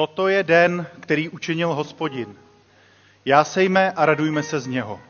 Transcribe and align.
Toto 0.00 0.28
je 0.28 0.42
den, 0.42 0.86
který 1.00 1.28
učinil 1.28 1.74
hospodin. 1.74 2.36
Jásejme 3.24 3.92
a 3.92 4.06
radujme 4.06 4.42
se 4.42 4.60
z 4.60 4.66
něho. 4.66 5.00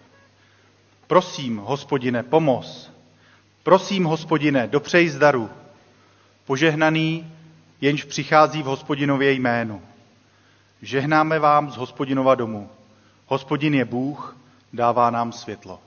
Prosím, 1.07 1.57
hospodine, 1.57 2.23
pomoz. 2.23 2.91
Prosím, 3.63 4.05
hospodine, 4.05 4.67
dopřej 4.67 5.09
zdaru. 5.09 5.51
Požehnaný, 6.47 7.33
jenž 7.81 8.05
přichází 8.05 8.63
v 8.63 8.67
hospodinově 8.67 9.33
jménu. 9.33 9.83
Žehnáme 10.83 11.39
vám 11.39 11.71
z 11.71 11.77
hospodinova 11.77 12.35
domu. 12.35 12.71
Hospodin 13.27 13.75
je 13.75 13.85
Bůh, 13.85 14.37
dává 14.73 15.11
nám 15.11 15.33
světlo. 15.33 15.81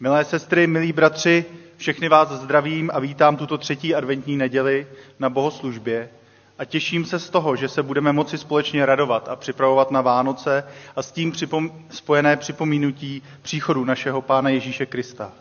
Milé 0.00 0.24
sestry, 0.24 0.66
milí 0.66 0.92
bratři, 0.92 1.44
všechny 1.76 2.08
vás 2.08 2.28
zdravím 2.28 2.90
a 2.94 2.98
vítám 2.98 3.36
tuto 3.36 3.58
třetí 3.58 3.94
adventní 3.94 4.36
neděli 4.36 4.86
na 5.18 5.30
bohoslužbě 5.30 6.10
a 6.58 6.64
těším 6.64 7.04
se 7.04 7.18
z 7.18 7.30
toho, 7.30 7.56
že 7.56 7.68
se 7.68 7.82
budeme 7.82 8.12
moci 8.12 8.38
společně 8.38 8.86
radovat 8.86 9.28
a 9.28 9.36
připravovat 9.36 9.90
na 9.90 10.00
Vánoce 10.00 10.64
a 10.96 11.02
s 11.02 11.12
tím 11.12 11.32
připom- 11.32 11.70
spojené 11.90 12.36
připomínutí 12.36 13.22
příchodu 13.42 13.84
našeho 13.84 14.22
Pána 14.22 14.50
Ježíše 14.50 14.86
Krista. 14.86 15.32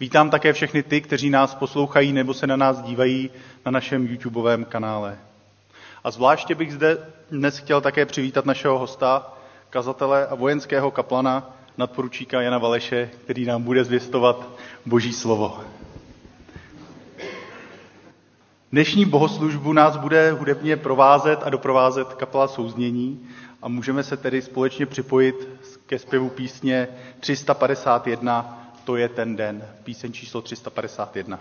Vítám 0.00 0.30
také 0.30 0.52
všechny 0.52 0.82
ty, 0.82 1.00
kteří 1.00 1.30
nás 1.30 1.54
poslouchají 1.54 2.12
nebo 2.12 2.34
se 2.34 2.46
na 2.46 2.56
nás 2.56 2.82
dívají 2.82 3.30
na 3.66 3.70
našem 3.72 4.06
YouTubeovém 4.06 4.64
kanále. 4.64 5.18
A 6.04 6.10
zvláště 6.10 6.54
bych 6.54 6.72
zde 6.72 6.98
dnes 7.30 7.58
chtěl 7.58 7.80
také 7.80 8.06
přivítat 8.06 8.46
našeho 8.46 8.78
hosta, 8.78 9.32
kazatele 9.70 10.26
a 10.26 10.34
vojenského 10.34 10.90
kaplana, 10.90 11.56
nadporučíka 11.78 12.40
Jana 12.42 12.58
Valeše, 12.58 13.10
který 13.24 13.44
nám 13.44 13.62
bude 13.62 13.84
zvěstovat 13.84 14.48
Boží 14.86 15.12
slovo. 15.12 15.60
Dnešní 18.72 19.04
bohoslužbu 19.04 19.72
nás 19.72 19.96
bude 19.96 20.32
hudebně 20.32 20.76
provázet 20.76 21.38
a 21.42 21.50
doprovázet 21.50 22.14
kapela 22.14 22.48
souznění 22.48 23.28
a 23.62 23.68
můžeme 23.68 24.02
se 24.02 24.16
tedy 24.16 24.42
společně 24.42 24.86
připojit 24.86 25.48
ke 25.86 25.98
zpěvu 25.98 26.28
písně 26.30 26.88
351, 27.20 28.68
to 28.84 28.96
je 28.96 29.08
ten 29.08 29.36
den, 29.36 29.64
píseň 29.84 30.12
číslo 30.12 30.42
351. 30.42 31.40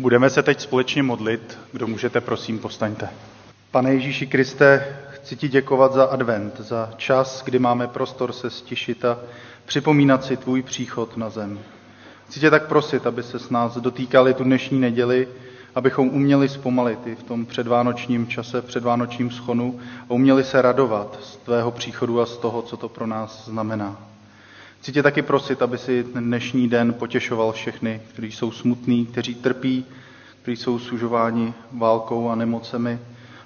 Budeme 0.00 0.30
se 0.30 0.42
teď 0.42 0.60
společně 0.60 1.02
modlit. 1.02 1.58
Kdo 1.72 1.86
můžete, 1.86 2.20
prosím, 2.20 2.58
postaňte. 2.58 3.08
Pane 3.70 3.94
Ježíši 3.94 4.26
Kriste, 4.26 4.96
chci 5.10 5.36
ti 5.36 5.48
děkovat 5.48 5.92
za 5.92 6.04
advent, 6.04 6.60
za 6.60 6.90
čas, 6.96 7.42
kdy 7.44 7.58
máme 7.58 7.86
prostor 7.88 8.32
se 8.32 8.50
stišit 8.50 9.04
a 9.04 9.18
připomínat 9.64 10.24
si 10.24 10.36
tvůj 10.36 10.62
příchod 10.62 11.16
na 11.16 11.30
zem. 11.30 11.58
Chci 12.28 12.40
tě 12.40 12.50
tak 12.50 12.66
prosit, 12.66 13.06
aby 13.06 13.22
se 13.22 13.38
s 13.38 13.50
nás 13.50 13.76
dotýkali 13.76 14.34
tu 14.34 14.44
dnešní 14.44 14.80
neděli, 14.80 15.28
abychom 15.74 16.08
uměli 16.08 16.48
zpomalit 16.48 17.06
i 17.06 17.14
v 17.14 17.22
tom 17.22 17.46
předvánočním 17.46 18.26
čase, 18.26 18.62
předvánočním 18.62 19.30
schonu 19.30 19.80
a 20.08 20.10
uměli 20.10 20.44
se 20.44 20.62
radovat 20.62 21.18
z 21.22 21.36
tvého 21.36 21.70
příchodu 21.70 22.20
a 22.20 22.26
z 22.26 22.36
toho, 22.36 22.62
co 22.62 22.76
to 22.76 22.88
pro 22.88 23.06
nás 23.06 23.44
znamená. 23.48 24.09
Chci 24.80 24.92
tě 24.92 25.02
taky 25.02 25.22
prosit, 25.22 25.62
aby 25.62 25.78
si 25.78 26.04
ten 26.04 26.24
dnešní 26.24 26.68
den 26.68 26.94
potěšoval 26.94 27.52
všechny, 27.52 28.00
kteří 28.12 28.32
jsou 28.32 28.50
smutní, 28.52 29.06
kteří 29.06 29.34
trpí, 29.34 29.84
kteří 30.42 30.56
jsou 30.56 30.78
sužováni 30.78 31.54
válkou 31.72 32.28
a 32.28 32.34
nemocemi. 32.34 32.98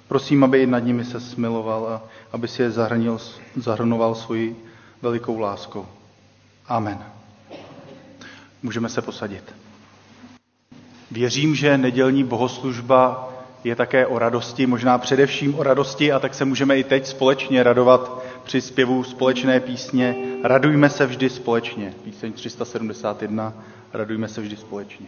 Prosím, 0.07 0.43
aby 0.43 0.61
i 0.63 0.67
nad 0.67 0.79
nimi 0.79 1.05
se 1.05 1.19
smiloval 1.19 1.87
a 1.87 2.03
aby 2.31 2.47
si 2.47 2.61
je 2.61 2.71
zahrnil, 2.71 3.19
zahrnoval 3.55 4.15
svoji 4.15 4.55
velikou 5.01 5.39
láskou. 5.39 5.85
Amen. 6.67 6.97
Můžeme 8.63 8.89
se 8.89 9.01
posadit. 9.01 9.55
Věřím, 11.11 11.55
že 11.55 11.77
nedělní 11.77 12.23
bohoslužba 12.23 13.29
je 13.63 13.75
také 13.75 14.07
o 14.07 14.19
radosti, 14.19 14.65
možná 14.67 14.97
především 14.97 15.55
o 15.55 15.63
radosti, 15.63 16.11
a 16.11 16.19
tak 16.19 16.33
se 16.33 16.45
můžeme 16.45 16.77
i 16.79 16.83
teď 16.83 17.05
společně 17.07 17.63
radovat 17.63 18.23
při 18.45 18.61
zpěvu 18.61 19.03
společné 19.03 19.59
písně 19.59 20.15
Radujme 20.43 20.89
se 20.89 21.05
vždy 21.05 21.29
společně. 21.29 21.93
Píseň 22.03 22.33
371. 22.33 23.53
Radujme 23.93 24.27
se 24.27 24.41
vždy 24.41 24.55
společně. 24.55 25.07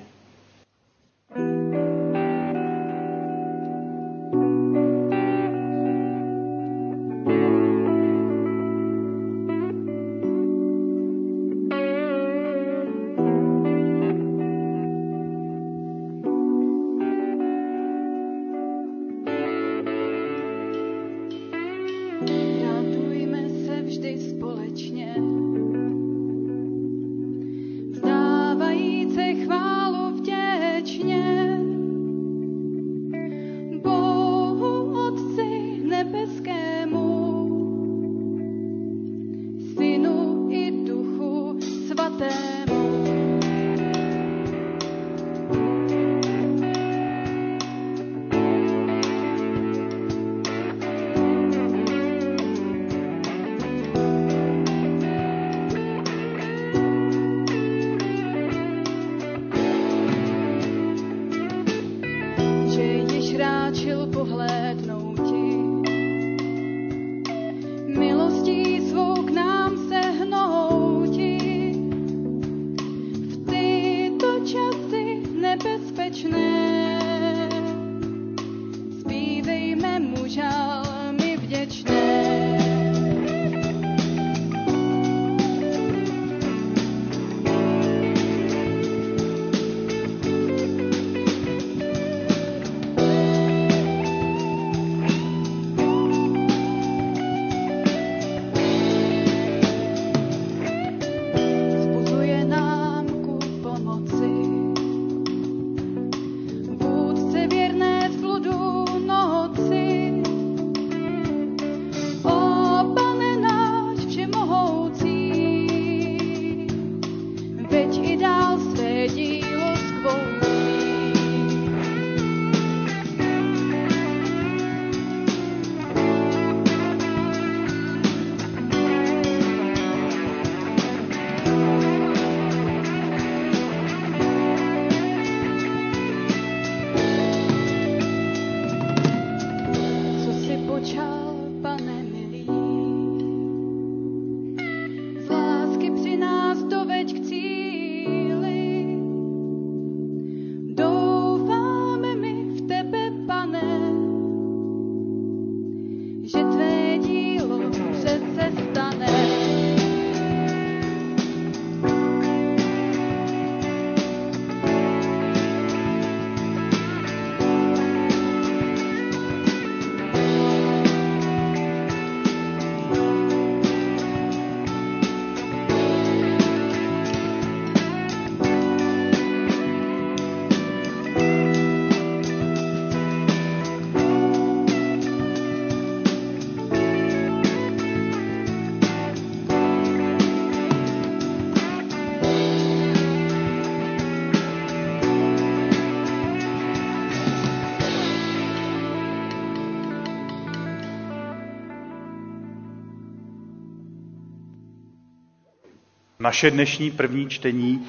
Naše 206.27 206.51
dnešní 206.51 206.91
první 206.91 207.29
čtení 207.29 207.87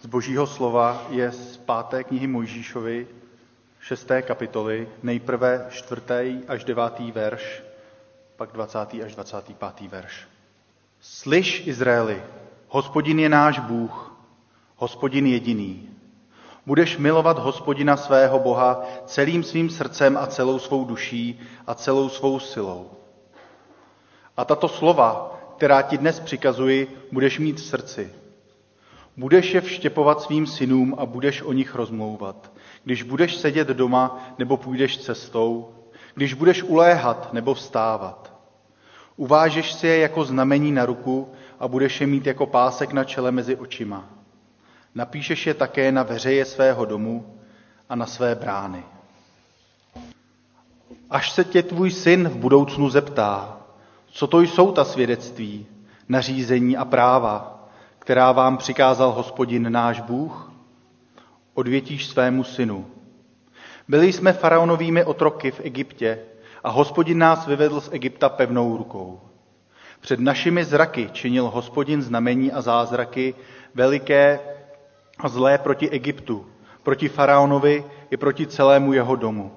z 0.00 0.06
Božího 0.06 0.46
slova 0.46 1.06
je 1.10 1.32
z 1.32 1.56
páté 1.56 2.04
knihy 2.04 2.26
Mojžíšovi, 2.26 3.06
šesté 3.80 4.22
kapitoly, 4.22 4.88
nejprve 5.02 5.66
čtvrtý 5.70 6.44
až 6.48 6.64
devátý 6.64 7.12
verš, 7.12 7.62
pak 8.36 8.52
20. 8.52 8.78
až 8.78 9.14
25. 9.14 9.88
verš. 9.88 10.28
Slyš, 11.00 11.66
Izraeli, 11.66 12.22
hospodin 12.68 13.18
je 13.18 13.28
náš 13.28 13.58
Bůh, 13.58 14.16
hospodin 14.76 15.26
jediný. 15.26 15.88
Budeš 16.66 16.98
milovat 16.98 17.38
hospodina 17.38 17.96
svého 17.96 18.38
Boha 18.38 18.84
celým 19.06 19.42
svým 19.42 19.70
srdcem 19.70 20.16
a 20.16 20.26
celou 20.26 20.58
svou 20.58 20.84
duší 20.84 21.40
a 21.66 21.74
celou 21.74 22.08
svou 22.08 22.40
silou. 22.40 22.90
A 24.36 24.44
tato 24.44 24.68
slova, 24.68 25.41
která 25.62 25.82
ti 25.82 25.98
dnes 25.98 26.20
přikazuji, 26.20 27.06
budeš 27.12 27.38
mít 27.38 27.56
v 27.56 27.64
srdci. 27.64 28.12
Budeš 29.16 29.54
je 29.54 29.60
vštěpovat 29.60 30.20
svým 30.20 30.46
synům 30.46 30.94
a 30.98 31.06
budeš 31.06 31.42
o 31.42 31.52
nich 31.52 31.74
rozmlouvat. 31.74 32.52
Když 32.84 33.02
budeš 33.02 33.36
sedět 33.36 33.68
doma 33.68 34.34
nebo 34.38 34.56
půjdeš 34.56 34.98
cestou, 34.98 35.74
když 36.14 36.34
budeš 36.34 36.62
uléhat 36.62 37.32
nebo 37.32 37.54
vstávat. 37.54 38.32
Uvážeš 39.16 39.72
si 39.72 39.86
je 39.86 39.98
jako 39.98 40.24
znamení 40.24 40.72
na 40.72 40.86
ruku 40.86 41.32
a 41.60 41.68
budeš 41.68 42.00
je 42.00 42.06
mít 42.06 42.26
jako 42.26 42.46
pásek 42.46 42.92
na 42.92 43.04
čele 43.04 43.32
mezi 43.32 43.56
očima. 43.56 44.08
Napíšeš 44.94 45.46
je 45.46 45.54
také 45.54 45.92
na 45.92 46.02
veřeje 46.02 46.44
svého 46.44 46.84
domu 46.84 47.38
a 47.88 47.96
na 47.96 48.06
své 48.06 48.34
brány. 48.34 48.82
Až 51.10 51.32
se 51.32 51.44
tě 51.44 51.62
tvůj 51.62 51.90
syn 51.90 52.28
v 52.28 52.36
budoucnu 52.36 52.90
zeptá, 52.90 53.61
co 54.12 54.26
to 54.26 54.40
jsou 54.40 54.72
ta 54.72 54.84
svědectví, 54.84 55.66
nařízení 56.08 56.76
a 56.76 56.84
práva, 56.84 57.64
která 57.98 58.32
vám 58.32 58.56
přikázal 58.56 59.12
hospodin 59.12 59.72
náš 59.72 60.00
Bůh? 60.00 60.52
Odvětíš 61.54 62.06
svému 62.06 62.44
synu. 62.44 62.86
Byli 63.88 64.12
jsme 64.12 64.32
faraonovými 64.32 65.04
otroky 65.04 65.50
v 65.50 65.60
Egyptě 65.60 66.18
a 66.64 66.70
hospodin 66.70 67.18
nás 67.18 67.46
vyvedl 67.46 67.80
z 67.80 67.88
Egypta 67.92 68.28
pevnou 68.28 68.76
rukou. 68.76 69.20
Před 70.00 70.20
našimi 70.20 70.64
zraky 70.64 71.10
činil 71.12 71.50
hospodin 71.50 72.02
znamení 72.02 72.52
a 72.52 72.60
zázraky 72.60 73.34
veliké 73.74 74.40
a 75.18 75.28
zlé 75.28 75.58
proti 75.58 75.90
Egyptu, 75.90 76.46
proti 76.82 77.08
faraonovi 77.08 77.84
i 78.10 78.16
proti 78.16 78.46
celému 78.46 78.92
jeho 78.92 79.16
domu. 79.16 79.52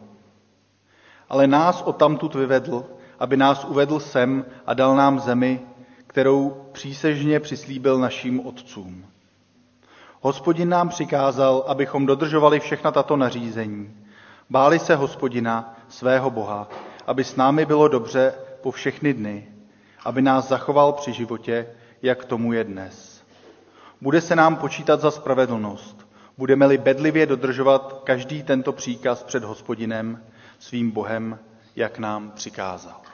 Ale 1.30 1.48
nás 1.48 1.82
odtamtud 1.82 2.36
vyvedl, 2.36 2.86
aby 3.20 3.38
nás 3.38 3.66
uvedl 3.66 4.00
sem 4.00 4.46
a 4.66 4.74
dal 4.74 4.96
nám 4.96 5.20
zemi, 5.20 5.62
kterou 6.08 6.68
přísežně 6.72 7.40
přislíbil 7.40 8.00
našim 8.00 8.48
otcům. 8.48 9.06
Hospodin 10.22 10.70
nám 10.70 10.90
přikázal, 10.90 11.64
abychom 11.68 12.06
dodržovali 12.06 12.60
všechna 12.60 12.92
tato 12.92 13.18
nařízení. 13.18 13.94
Báli 14.50 14.80
se 14.80 14.96
hospodina, 14.96 15.76
svého 15.90 16.30
Boha, 16.30 16.68
aby 17.08 17.24
s 17.24 17.36
námi 17.36 17.66
bylo 17.66 17.88
dobře 17.88 18.34
po 18.62 18.72
všechny 18.72 19.14
dny, 19.14 19.48
aby 20.06 20.22
nás 20.22 20.48
zachoval 20.48 20.94
při 20.94 21.14
životě, 21.14 21.68
jak 22.02 22.26
tomu 22.26 22.54
je 22.54 22.64
dnes. 22.64 23.24
Bude 24.02 24.22
se 24.22 24.36
nám 24.36 24.56
počítat 24.56 25.02
za 25.02 25.12
spravedlnost, 25.12 26.08
budeme-li 26.38 26.78
bedlivě 26.78 27.26
dodržovat 27.26 28.02
každý 28.04 28.44
tento 28.44 28.72
příkaz 28.74 29.24
před 29.24 29.44
hospodinem, 29.44 30.24
svým 30.60 30.92
Bohem, 30.92 31.40
jak 31.76 32.00
nám 32.00 32.32
přikázal. 32.32 33.05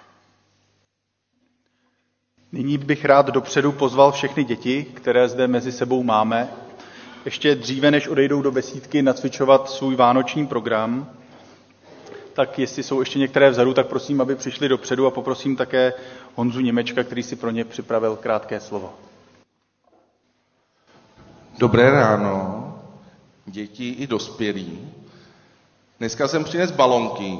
Nyní 2.54 2.78
bych 2.78 3.06
rád 3.06 3.26
dopředu 3.28 3.72
pozval 3.72 4.12
všechny 4.12 4.44
děti, 4.44 4.84
které 4.94 5.30
zde 5.30 5.48
mezi 5.48 5.72
sebou 5.72 6.04
máme, 6.04 6.50
ještě 7.26 7.56
dříve, 7.56 7.92
než 7.92 8.08
odejdou 8.08 8.42
do 8.42 8.52
besídky, 8.52 9.02
nacvičovat 9.02 9.70
svůj 9.70 9.96
vánoční 9.96 10.48
program. 10.48 11.10
Tak 12.34 12.60
jestli 12.60 12.84
jsou 12.84 13.00
ještě 13.00 13.20
některé 13.20 13.50
vzadu, 13.50 13.74
tak 13.74 13.88
prosím, 13.88 14.22
aby 14.22 14.36
přišli 14.36 14.70
dopředu 14.70 15.08
a 15.08 15.12
poprosím 15.12 15.56
také 15.56 15.94
Honzu 16.36 16.60
Němečka, 16.60 17.04
který 17.04 17.24
si 17.24 17.36
pro 17.36 17.50
ně 17.52 17.66
připravil 17.66 18.16
krátké 18.16 18.60
slovo. 18.60 18.94
Dobré 21.60 21.92
ráno, 21.92 22.68
děti 23.46 23.90
i 23.90 24.08
dospělí. 24.08 24.90
Dneska 26.00 26.28
jsem 26.28 26.44
přines 26.44 26.72
balonky, 26.72 27.38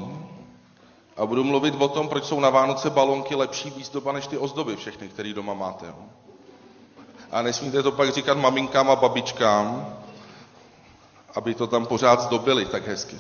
a 1.18 1.26
budu 1.26 1.44
mluvit 1.44 1.76
o 1.80 1.88
tom, 1.88 2.10
proč 2.10 2.24
jsou 2.24 2.40
na 2.40 2.50
Vánoce 2.50 2.90
balonky 2.90 3.36
lepší 3.36 3.70
výzdoba 3.70 4.12
než 4.12 4.28
ty 4.28 4.38
ozdoby 4.38 4.76
všechny, 4.76 5.08
které 5.10 5.34
doma 5.34 5.54
máte. 5.54 5.86
Jo? 5.86 5.96
A 7.32 7.42
nesmíte 7.42 7.84
to 7.84 7.92
pak 7.92 8.14
říkat 8.14 8.38
maminkám 8.38 8.90
a 8.92 8.96
babičkám, 8.96 9.96
aby 11.36 11.56
to 11.56 11.68
tam 11.68 11.86
pořád 11.86 12.22
zdobili 12.22 12.66
tak 12.66 12.88
hezky. 12.88 13.18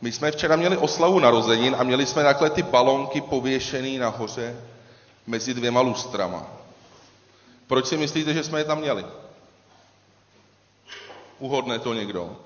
My 0.00 0.12
jsme 0.12 0.30
včera 0.30 0.56
měli 0.56 0.76
oslavu 0.76 1.18
narozenin 1.18 1.76
a 1.78 1.82
měli 1.82 2.06
jsme 2.06 2.22
takhle 2.22 2.50
ty 2.50 2.62
balonky 2.62 3.20
pověšený 3.20 3.98
nahoře 3.98 4.56
mezi 5.26 5.54
dvěma 5.54 5.80
lustrama. 5.80 6.46
Proč 7.66 7.86
si 7.86 7.96
myslíte, 7.96 8.34
že 8.34 8.44
jsme 8.44 8.60
je 8.60 8.64
tam 8.64 8.78
měli? 8.78 9.06
Uhodne 11.38 11.78
to 11.78 11.94
někdo? 11.94 12.36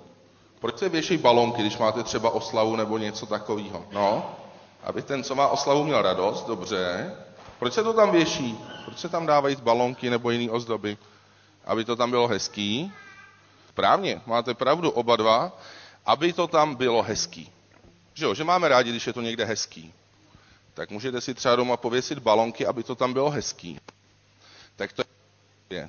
Proč 0.60 0.78
se 0.78 0.88
věší 0.88 1.16
balonky, 1.16 1.60
když 1.62 1.78
máte 1.78 2.02
třeba 2.02 2.30
oslavu 2.30 2.76
nebo 2.76 2.98
něco 2.98 3.26
takového? 3.26 3.86
No, 3.92 4.36
aby 4.82 5.02
ten, 5.02 5.24
co 5.24 5.34
má 5.34 5.48
oslavu, 5.48 5.84
měl 5.84 6.02
radost, 6.02 6.46
dobře. 6.46 7.14
Proč 7.58 7.72
se 7.74 7.82
to 7.82 7.92
tam 7.92 8.10
věší? 8.10 8.58
Proč 8.84 8.98
se 8.98 9.08
tam 9.08 9.26
dávají 9.26 9.56
balonky 9.56 10.10
nebo 10.10 10.30
jiné 10.30 10.50
ozdoby? 10.52 10.98
Aby 11.64 11.84
to 11.84 11.96
tam 11.96 12.10
bylo 12.10 12.28
hezký? 12.28 12.92
Správně, 13.68 14.20
máte 14.26 14.54
pravdu, 14.54 14.90
oba 14.90 15.16
dva. 15.16 15.52
Aby 16.06 16.32
to 16.32 16.46
tam 16.46 16.74
bylo 16.74 17.02
hezký. 17.02 17.52
Že 18.14 18.24
jo, 18.24 18.34
že 18.34 18.44
máme 18.44 18.68
rádi, 18.68 18.90
když 18.90 19.06
je 19.06 19.12
to 19.12 19.20
někde 19.20 19.44
hezký. 19.44 19.92
Tak 20.74 20.90
můžete 20.90 21.20
si 21.20 21.34
třeba 21.34 21.56
doma 21.56 21.76
pověsit 21.76 22.18
balonky, 22.18 22.66
aby 22.66 22.82
to 22.82 22.94
tam 22.94 23.12
bylo 23.12 23.30
hezký. 23.30 23.80
Tak 24.76 24.92
to 24.92 25.02
je. 25.70 25.88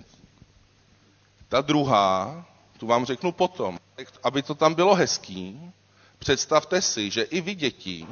Ta 1.49 1.61
druhá, 1.61 2.45
tu 2.79 2.87
vám 2.87 3.05
řeknu 3.05 3.31
potom 3.31 3.79
aby 4.23 4.41
to 4.43 4.55
tam 4.55 4.73
bylo 4.73 4.95
hezký, 4.95 5.71
představte 6.19 6.81
si, 6.81 7.09
že 7.11 7.21
i 7.23 7.41
vy 7.41 7.55
děti, 7.55 8.07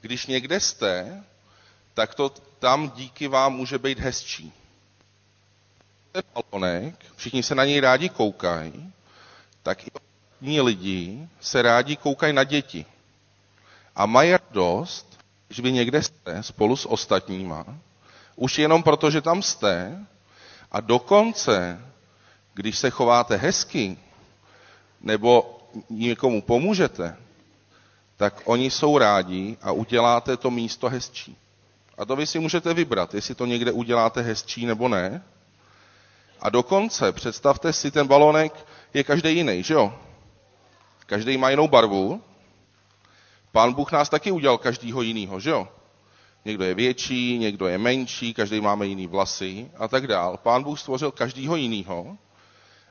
když 0.00 0.26
někde 0.26 0.60
jste, 0.60 1.24
tak 1.94 2.14
to 2.14 2.28
tam 2.58 2.90
díky 2.90 3.28
vám 3.28 3.52
může 3.54 3.78
být 3.78 3.98
hezčí. 3.98 4.52
Balonek, 6.34 7.04
všichni 7.16 7.42
se 7.42 7.54
na 7.54 7.64
něj 7.64 7.80
rádi 7.80 8.08
koukají, 8.08 8.92
tak 9.62 9.86
i 9.86 9.90
ostatní 9.90 10.60
lidi 10.60 11.28
se 11.40 11.62
rádi 11.62 11.96
koukají 11.96 12.32
na 12.32 12.44
děti. 12.44 12.86
A 13.96 14.06
mají 14.06 14.30
radost, 14.32 15.18
když 15.46 15.60
vy 15.60 15.72
někde 15.72 16.02
jste 16.02 16.42
spolu 16.42 16.76
s 16.76 16.86
ostatníma, 16.88 17.66
už 18.36 18.58
jenom 18.58 18.82
proto, 18.82 19.10
že 19.10 19.20
tam 19.20 19.42
jste, 19.42 20.06
a 20.72 20.80
dokonce, 20.80 21.80
když 22.54 22.78
se 22.78 22.90
chováte 22.90 23.36
hezky, 23.36 23.98
nebo 25.00 25.58
někomu 25.90 26.42
pomůžete, 26.42 27.16
tak 28.16 28.42
oni 28.44 28.70
jsou 28.70 28.98
rádi 28.98 29.56
a 29.62 29.72
uděláte 29.72 30.36
to 30.36 30.50
místo 30.50 30.88
hezčí. 30.88 31.36
A 31.98 32.04
to 32.04 32.16
vy 32.16 32.26
si 32.26 32.38
můžete 32.38 32.74
vybrat, 32.74 33.14
jestli 33.14 33.34
to 33.34 33.46
někde 33.46 33.72
uděláte 33.72 34.20
hezčí 34.22 34.66
nebo 34.66 34.88
ne. 34.88 35.22
A 36.40 36.50
dokonce, 36.50 37.12
představte 37.12 37.72
si, 37.72 37.90
ten 37.90 38.06
balonek 38.06 38.66
je 38.94 39.04
každý 39.04 39.36
jiný, 39.36 39.62
že 39.62 39.74
jo? 39.74 39.94
Každý 41.06 41.36
má 41.36 41.50
jinou 41.50 41.68
barvu. 41.68 42.22
Pán 43.52 43.72
Bůh 43.72 43.92
nás 43.92 44.08
taky 44.08 44.30
udělal 44.30 44.58
každýho 44.58 45.02
jinýho, 45.02 45.40
že 45.40 45.50
jo? 45.50 45.68
Někdo 46.44 46.64
je 46.64 46.74
větší, 46.74 47.38
někdo 47.38 47.66
je 47.66 47.78
menší, 47.78 48.34
každý 48.34 48.60
máme 48.60 48.86
jiný 48.86 49.06
vlasy 49.06 49.70
a 49.78 49.88
tak 49.88 50.06
dál. 50.06 50.36
Pán 50.36 50.62
Bůh 50.62 50.80
stvořil 50.80 51.10
každýho 51.10 51.56
jinýho 51.56 52.16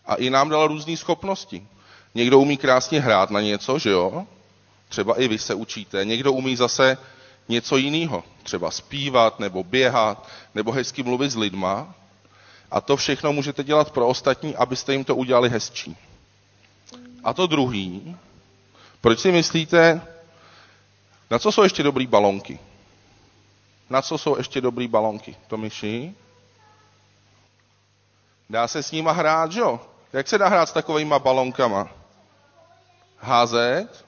a 0.05 0.15
i 0.15 0.29
nám 0.29 0.49
dal 0.49 0.67
různé 0.67 0.97
schopnosti. 0.97 1.67
Někdo 2.15 2.39
umí 2.39 2.57
krásně 2.57 3.01
hrát 3.01 3.29
na 3.29 3.41
něco, 3.41 3.79
že 3.79 3.89
jo? 3.89 4.25
Třeba 4.89 5.21
i 5.21 5.27
vy 5.27 5.37
se 5.37 5.53
učíte. 5.53 6.05
Někdo 6.05 6.33
umí 6.33 6.55
zase 6.55 6.97
něco 7.49 7.77
jiného. 7.77 8.23
Třeba 8.43 8.71
zpívat, 8.71 9.39
nebo 9.39 9.63
běhat, 9.63 10.27
nebo 10.55 10.71
hezky 10.71 11.03
mluvit 11.03 11.29
s 11.29 11.35
lidma. 11.35 11.95
A 12.71 12.81
to 12.81 12.97
všechno 12.97 13.33
můžete 13.33 13.63
dělat 13.63 13.91
pro 13.91 14.07
ostatní, 14.07 14.55
abyste 14.55 14.93
jim 14.93 15.03
to 15.03 15.15
udělali 15.15 15.49
hezčí. 15.49 15.97
A 17.23 17.33
to 17.33 17.47
druhý, 17.47 18.15
proč 19.01 19.19
si 19.19 19.31
myslíte, 19.31 20.01
na 21.31 21.39
co 21.39 21.51
jsou 21.51 21.63
ještě 21.63 21.83
dobrý 21.83 22.07
balonky? 22.07 22.59
Na 23.89 24.01
co 24.01 24.17
jsou 24.17 24.37
ještě 24.37 24.61
dobrý 24.61 24.87
balonky? 24.87 25.35
To 25.47 25.57
myši? 25.57 26.15
Dá 28.49 28.67
se 28.67 28.83
s 28.83 28.91
nima 28.91 29.11
hrát, 29.11 29.51
že 29.51 29.59
jo? 29.59 29.79
Jak 30.13 30.27
se 30.27 30.37
dá 30.37 30.47
hrát 30.47 30.69
s 30.69 30.73
takovýma 30.73 31.19
balonkama? 31.19 31.98
Házet. 33.19 34.05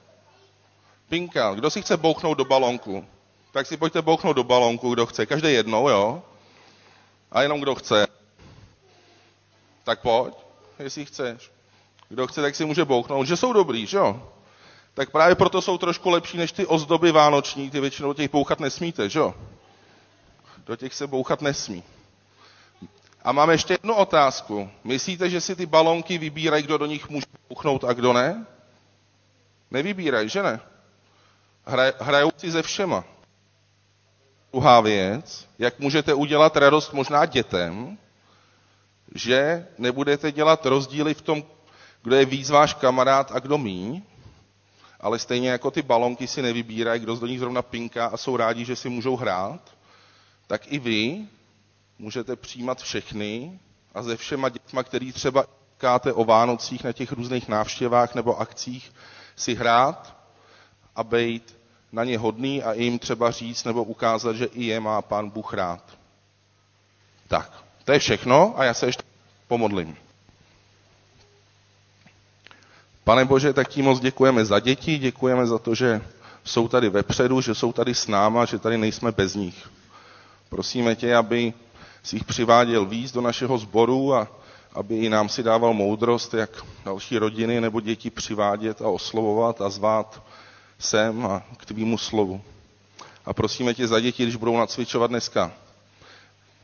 Pinka, 1.08 1.54
kdo 1.54 1.70
si 1.70 1.82
chce 1.82 1.96
bouchnout 1.96 2.38
do 2.38 2.44
balonku? 2.44 3.06
Tak 3.52 3.66
si 3.66 3.76
pojďte 3.76 4.02
bouchnout 4.02 4.36
do 4.36 4.44
balonku, 4.44 4.94
kdo 4.94 5.06
chce. 5.06 5.26
Každý 5.26 5.52
jednou, 5.52 5.88
jo? 5.88 6.22
A 7.32 7.42
jenom 7.42 7.60
kdo 7.60 7.74
chce. 7.74 8.06
Tak 9.84 10.00
pojď, 10.00 10.34
jestli 10.78 11.04
chceš. 11.04 11.50
Kdo 12.08 12.26
chce, 12.26 12.42
tak 12.42 12.54
si 12.54 12.64
může 12.64 12.84
bouchnout, 12.84 13.26
že 13.26 13.36
jsou 13.36 13.52
dobrý, 13.52 13.86
že 13.86 13.96
jo? 13.96 14.28
Tak 14.94 15.10
právě 15.10 15.34
proto 15.34 15.62
jsou 15.62 15.78
trošku 15.78 16.10
lepší 16.10 16.36
než 16.38 16.52
ty 16.52 16.66
ozdoby 16.66 17.12
vánoční, 17.12 17.70
ty 17.70 17.80
většinou 17.80 18.08
do 18.08 18.14
těch 18.14 18.30
bouchat 18.30 18.60
nesmíte, 18.60 19.08
že 19.08 19.18
jo? 19.18 19.34
Do 20.66 20.76
těch 20.76 20.94
se 20.94 21.06
bouchat 21.06 21.42
nesmí. 21.42 21.82
A 23.24 23.32
mám 23.32 23.50
ještě 23.50 23.74
jednu 23.74 23.94
otázku. 23.94 24.70
Myslíte, 24.84 25.30
že 25.30 25.40
si 25.40 25.56
ty 25.56 25.66
balonky 25.66 26.18
vybírají, 26.18 26.62
kdo 26.62 26.78
do 26.78 26.86
nich 26.86 27.08
může 27.08 27.26
bouchnout 27.48 27.84
a 27.84 27.92
kdo 27.92 28.12
ne? 28.12 28.46
Nevybírají, 29.72 30.28
že 30.28 30.42
ne? 30.42 30.60
Hraj, 31.66 31.92
hrajou 32.00 32.30
si 32.36 32.50
ze 32.50 32.62
všema. 32.62 33.04
Druhá 34.52 34.80
věc, 34.80 35.48
jak 35.58 35.78
můžete 35.78 36.14
udělat 36.14 36.56
radost 36.56 36.92
možná 36.92 37.26
dětem, 37.26 37.98
že 39.14 39.66
nebudete 39.78 40.32
dělat 40.32 40.66
rozdíly 40.66 41.14
v 41.14 41.22
tom, 41.22 41.44
kdo 42.02 42.16
je 42.16 42.24
víc 42.24 42.50
váš 42.50 42.74
kamarád 42.74 43.32
a 43.32 43.38
kdo 43.38 43.58
mí, 43.58 44.02
ale 45.00 45.18
stejně 45.18 45.50
jako 45.50 45.70
ty 45.70 45.82
balonky 45.82 46.26
si 46.26 46.42
nevybírají, 46.42 47.00
kdo 47.00 47.16
z 47.16 47.20
do 47.20 47.26
nich 47.26 47.38
zrovna 47.38 47.62
pinká 47.62 48.06
a 48.06 48.16
jsou 48.16 48.36
rádi, 48.36 48.64
že 48.64 48.76
si 48.76 48.88
můžou 48.88 49.16
hrát, 49.16 49.74
tak 50.46 50.72
i 50.72 50.78
vy 50.78 51.24
můžete 51.98 52.36
přijímat 52.36 52.82
všechny 52.82 53.58
a 53.94 54.02
ze 54.02 54.16
všema 54.16 54.48
dětma, 54.48 54.82
který 54.82 55.12
třeba 55.12 55.44
káte 55.78 56.12
o 56.12 56.24
Vánocích 56.24 56.84
na 56.84 56.92
těch 56.92 57.12
různých 57.12 57.48
návštěvách 57.48 58.14
nebo 58.14 58.40
akcích, 58.40 58.92
si 59.36 59.54
hrát 59.54 60.16
a 60.96 61.04
být 61.04 61.56
na 61.92 62.04
ně 62.04 62.18
hodný 62.18 62.62
a 62.62 62.72
jim 62.72 62.98
třeba 62.98 63.30
říct 63.30 63.64
nebo 63.64 63.84
ukázat, 63.84 64.32
že 64.36 64.44
i 64.44 64.64
je 64.64 64.80
má 64.80 65.02
pán 65.02 65.30
Bůh 65.30 65.54
rád. 65.54 65.84
Tak, 67.28 67.62
to 67.84 67.92
je 67.92 67.98
všechno 67.98 68.54
a 68.56 68.64
já 68.64 68.74
se 68.74 68.86
ještě 68.86 69.02
pomodlím. 69.48 69.96
Pane 73.04 73.24
Bože, 73.24 73.52
tak 73.52 73.68
ti 73.68 73.82
moc 73.82 74.00
děkujeme 74.00 74.44
za 74.44 74.60
děti, 74.60 74.98
děkujeme 74.98 75.46
za 75.46 75.58
to, 75.58 75.74
že 75.74 76.00
jsou 76.44 76.68
tady 76.68 76.88
vepředu, 76.88 77.40
že 77.40 77.54
jsou 77.54 77.72
tady 77.72 77.94
s 77.94 78.06
náma, 78.06 78.44
že 78.44 78.58
tady 78.58 78.78
nejsme 78.78 79.12
bez 79.12 79.34
nich. 79.34 79.70
Prosíme 80.48 80.94
tě, 80.96 81.16
aby 81.16 81.52
si 82.02 82.16
jich 82.16 82.24
přiváděl 82.24 82.86
víc 82.86 83.12
do 83.12 83.20
našeho 83.20 83.58
sboru 83.58 84.14
a 84.14 84.28
aby 84.74 84.96
i 84.98 85.08
nám 85.08 85.28
si 85.28 85.42
dával 85.42 85.74
moudrost, 85.74 86.34
jak 86.34 86.50
další 86.84 87.18
rodiny 87.18 87.60
nebo 87.60 87.80
děti 87.80 88.10
přivádět 88.10 88.82
a 88.82 88.88
oslovovat 88.88 89.60
a 89.60 89.70
zvát 89.70 90.22
sem 90.78 91.26
a 91.26 91.42
k 91.56 91.64
tvýmu 91.66 91.98
slovu. 91.98 92.40
A 93.24 93.32
prosíme 93.32 93.74
tě 93.74 93.86
za 93.88 94.00
děti, 94.00 94.22
když 94.22 94.36
budou 94.36 94.56
nacvičovat 94.56 95.10
dneska 95.10 95.52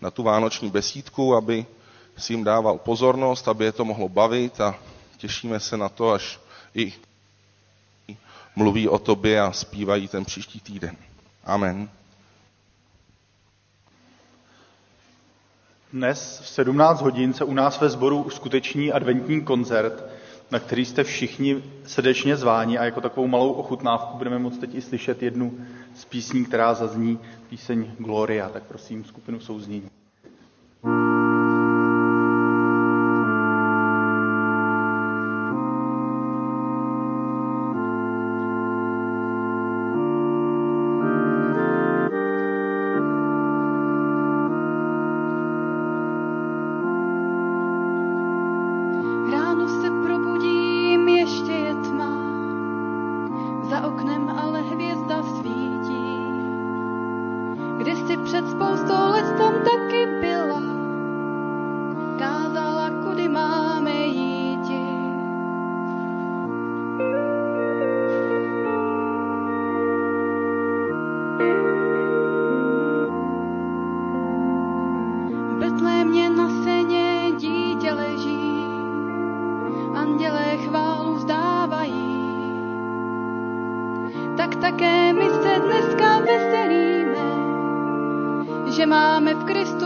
na 0.00 0.10
tu 0.10 0.22
vánoční 0.22 0.70
besídku, 0.70 1.34
aby 1.34 1.66
si 2.16 2.32
jim 2.32 2.44
dával 2.44 2.78
pozornost, 2.78 3.48
aby 3.48 3.64
je 3.64 3.72
to 3.72 3.84
mohlo 3.84 4.08
bavit 4.08 4.60
a 4.60 4.74
těšíme 5.16 5.60
se 5.60 5.76
na 5.76 5.88
to, 5.88 6.10
až 6.12 6.40
i 6.74 6.92
mluví 8.56 8.88
o 8.88 8.98
tobě 8.98 9.40
a 9.40 9.52
zpívají 9.52 10.08
ten 10.08 10.24
příští 10.24 10.60
týden. 10.60 10.96
Amen. 11.44 11.90
Dnes 15.92 16.40
v 16.44 16.48
17 16.48 17.02
hodin 17.02 17.32
se 17.32 17.44
u 17.44 17.54
nás 17.54 17.80
ve 17.80 17.88
sboru 17.88 18.22
uskuteční 18.22 18.92
adventní 18.92 19.40
koncert, 19.40 20.04
na 20.50 20.58
který 20.58 20.84
jste 20.84 21.04
všichni 21.04 21.62
srdečně 21.86 22.36
zváni 22.36 22.78
a 22.78 22.84
jako 22.84 23.00
takovou 23.00 23.26
malou 23.26 23.52
ochutnávku 23.52 24.18
budeme 24.18 24.38
moct 24.38 24.58
teď 24.58 24.74
i 24.74 24.80
slyšet 24.82 25.22
jednu 25.22 25.58
z 25.94 26.04
písní, 26.04 26.44
která 26.44 26.74
zazní, 26.74 27.18
píseň 27.48 27.90
Gloria. 27.98 28.48
Tak 28.48 28.62
prosím 28.62 29.04
skupinu 29.04 29.40
souznění. 29.40 29.90
že 88.78 88.86
máme 88.86 89.34
v 89.34 89.44
Kristu 89.44 89.77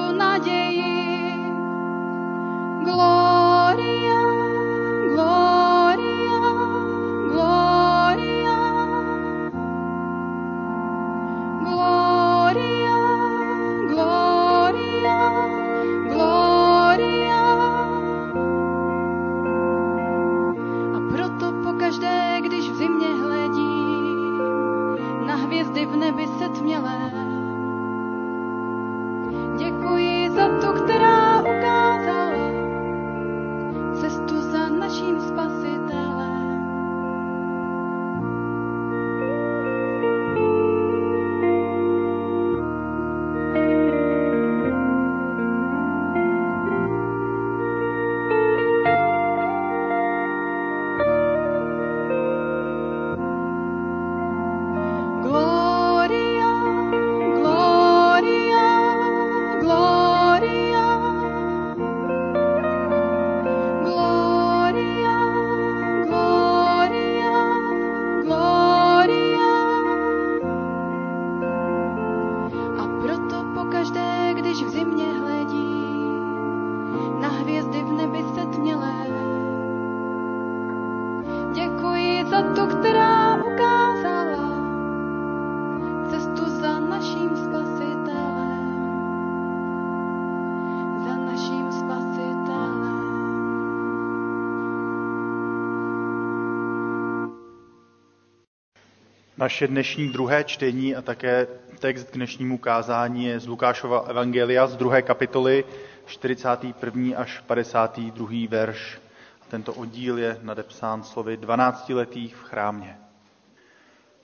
Naše 99.42 99.66
dnešní 99.66 100.08
druhé 100.08 100.44
čtení 100.44 100.96
a 100.96 101.02
také 101.02 101.46
text 101.78 102.10
k 102.10 102.14
dnešnímu 102.14 102.58
kázání 102.58 103.24
je 103.24 103.40
z 103.40 103.46
Lukášova 103.46 103.98
Evangelia 103.98 104.66
z 104.66 104.76
druhé 104.76 105.02
kapitoly, 105.02 105.64
41. 106.06 107.18
až 107.18 107.40
52. 107.40 108.28
verš. 108.48 109.00
Tento 109.48 109.72
oddíl 109.74 110.18
je 110.18 110.38
nadepsán 110.42 111.02
slovy 111.02 111.38
12-letých 111.40 112.36
v 112.36 112.42
chrámě. 112.42 112.98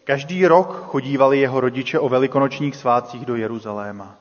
Každý 0.05 0.47
rok 0.47 0.73
chodívali 0.87 1.41
jeho 1.41 1.61
rodiče 1.61 1.99
o 1.99 2.09
velikonočních 2.09 2.77
svátcích 2.77 3.27
do 3.27 3.37
Jeruzaléma. 3.37 4.17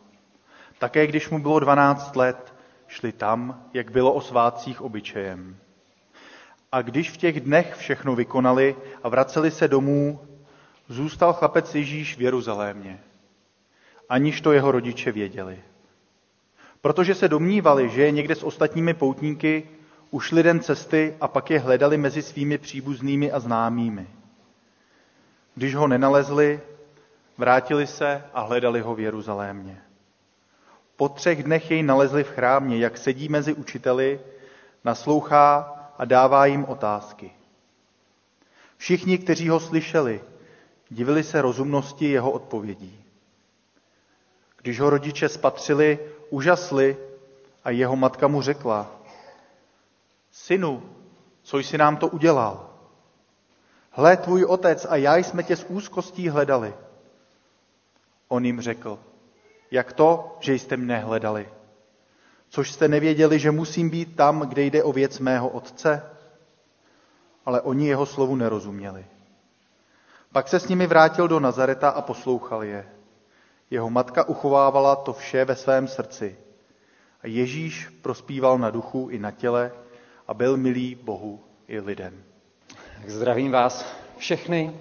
Také 0.80 1.08
když 1.08 1.30
mu 1.30 1.40
bylo 1.40 1.60
12 1.60 2.16
let, 2.16 2.54
šli 2.88 3.12
tam, 3.12 3.64
jak 3.74 3.92
bylo 3.92 4.14
o 4.14 4.22
svátcích 4.22 4.82
obyčejem. 4.82 5.58
A 6.72 6.82
když 6.82 7.12
v 7.12 7.18
těch 7.18 7.40
dnech 7.40 7.76
všechno 7.76 8.16
vykonali 8.16 8.76
a 9.04 9.10
vraceli 9.10 9.52
se 9.52 9.68
domů, 9.68 10.27
zůstal 10.88 11.34
chlapec 11.34 11.76
Ježíš 11.76 12.17
v 12.17 12.21
Jeruzalémě, 12.21 13.00
aniž 14.10 14.41
to 14.41 14.52
jeho 14.52 14.71
rodiče 14.71 15.12
věděli. 15.12 15.60
Protože 16.82 17.15
se 17.15 17.28
domnívali, 17.28 17.89
že 17.89 18.02
je 18.02 18.12
někde 18.12 18.36
s 18.36 18.43
ostatními 18.43 18.93
poutníky, 18.93 19.69
ušli 20.12 20.43
den 20.43 20.60
cesty 20.60 21.15
a 21.21 21.28
pak 21.28 21.50
je 21.50 21.60
hledali 21.60 21.97
mezi 21.97 22.21
svými 22.21 22.58
příbuznými 22.58 23.32
a 23.32 23.39
známými. 23.39 24.08
Když 25.56 25.76
ho 25.76 25.88
nenalezli, 25.88 26.62
vrátili 27.38 27.88
se 27.88 28.23
a 28.34 28.41
hledali 28.41 28.82
ho 28.82 28.95
v 28.95 29.00
Jeruzalémě. 29.00 29.82
Po 30.95 31.10
třech 31.10 31.43
dnech 31.43 31.71
jej 31.71 31.84
nalezli 31.84 32.23
v 32.23 32.30
chrámě, 32.30 32.78
jak 32.78 32.97
sedí 32.97 33.30
mezi 33.30 33.54
učiteli, 33.54 34.19
naslouchá 34.84 35.73
a 35.97 36.06
dává 36.06 36.45
jim 36.45 36.65
otázky. 36.65 37.32
Všichni, 38.78 39.17
kteří 39.17 39.50
ho 39.50 39.60
slyšeli, 39.60 40.21
divili 40.89 41.23
se 41.23 41.41
rozumnosti 41.41 42.10
jeho 42.10 42.32
odpovědí. 42.32 43.04
Když 44.62 44.80
ho 44.80 44.89
rodiče 44.89 45.30
spatřili, 45.30 46.00
užasli 46.30 46.97
a 47.63 47.69
jeho 47.69 47.95
matka 47.95 48.28
mu 48.28 48.41
řekla, 48.41 48.91
synu, 50.32 50.84
co 51.41 51.58
jsi 51.58 51.78
nám 51.78 51.97
to 51.97 52.08
udělal? 52.08 52.69
Hle, 53.91 54.17
tvůj 54.17 54.45
otec 54.45 54.86
a 54.89 54.95
já 54.95 55.15
jsme 55.17 55.43
tě 55.43 55.56
s 55.56 55.65
úzkostí 55.69 56.30
hledali. 56.30 56.73
On 58.28 58.45
jim 58.45 58.62
řekl, 58.62 59.00
jak 59.71 59.93
to, 59.93 60.38
že 60.39 60.54
jste 60.54 60.78
mne 60.78 61.00
hledali? 61.00 61.50
Což 62.50 62.71
jste 62.71 62.88
nevěděli, 62.88 63.39
že 63.39 63.52
musím 63.52 63.89
být 63.89 64.15
tam, 64.15 64.39
kde 64.39 64.62
jde 64.63 64.84
o 64.84 64.91
věc 64.91 65.19
mého 65.19 65.50
otce? 65.50 66.10
Ale 67.45 67.62
oni 67.62 67.88
jeho 67.88 68.06
slovu 68.06 68.36
nerozuměli. 68.36 69.06
Pak 70.32 70.48
se 70.48 70.60
s 70.60 70.68
nimi 70.68 70.88
vrátil 70.88 71.28
do 71.28 71.40
Nazareta 71.40 71.90
a 71.90 72.02
poslouchal 72.02 72.63
je. 72.63 72.86
Jeho 73.72 73.90
matka 73.90 74.28
uchovávala 74.28 74.96
to 74.96 75.13
vše 75.13 75.46
ve 75.46 75.56
svém 75.56 75.88
srdci. 75.88 76.38
A 77.22 77.28
Ježíš 77.28 77.90
prospíval 78.02 78.58
na 78.58 78.70
duchu 78.70 79.08
i 79.12 79.20
na 79.20 79.32
těle 79.32 79.72
a 80.28 80.34
byl 80.34 80.58
milý 80.58 80.96
Bohu 80.96 81.44
i 81.68 81.80
lidem. 81.80 82.24
Tak 83.02 83.10
zdravím 83.10 83.52
vás 83.52 83.96
všechny. 84.18 84.74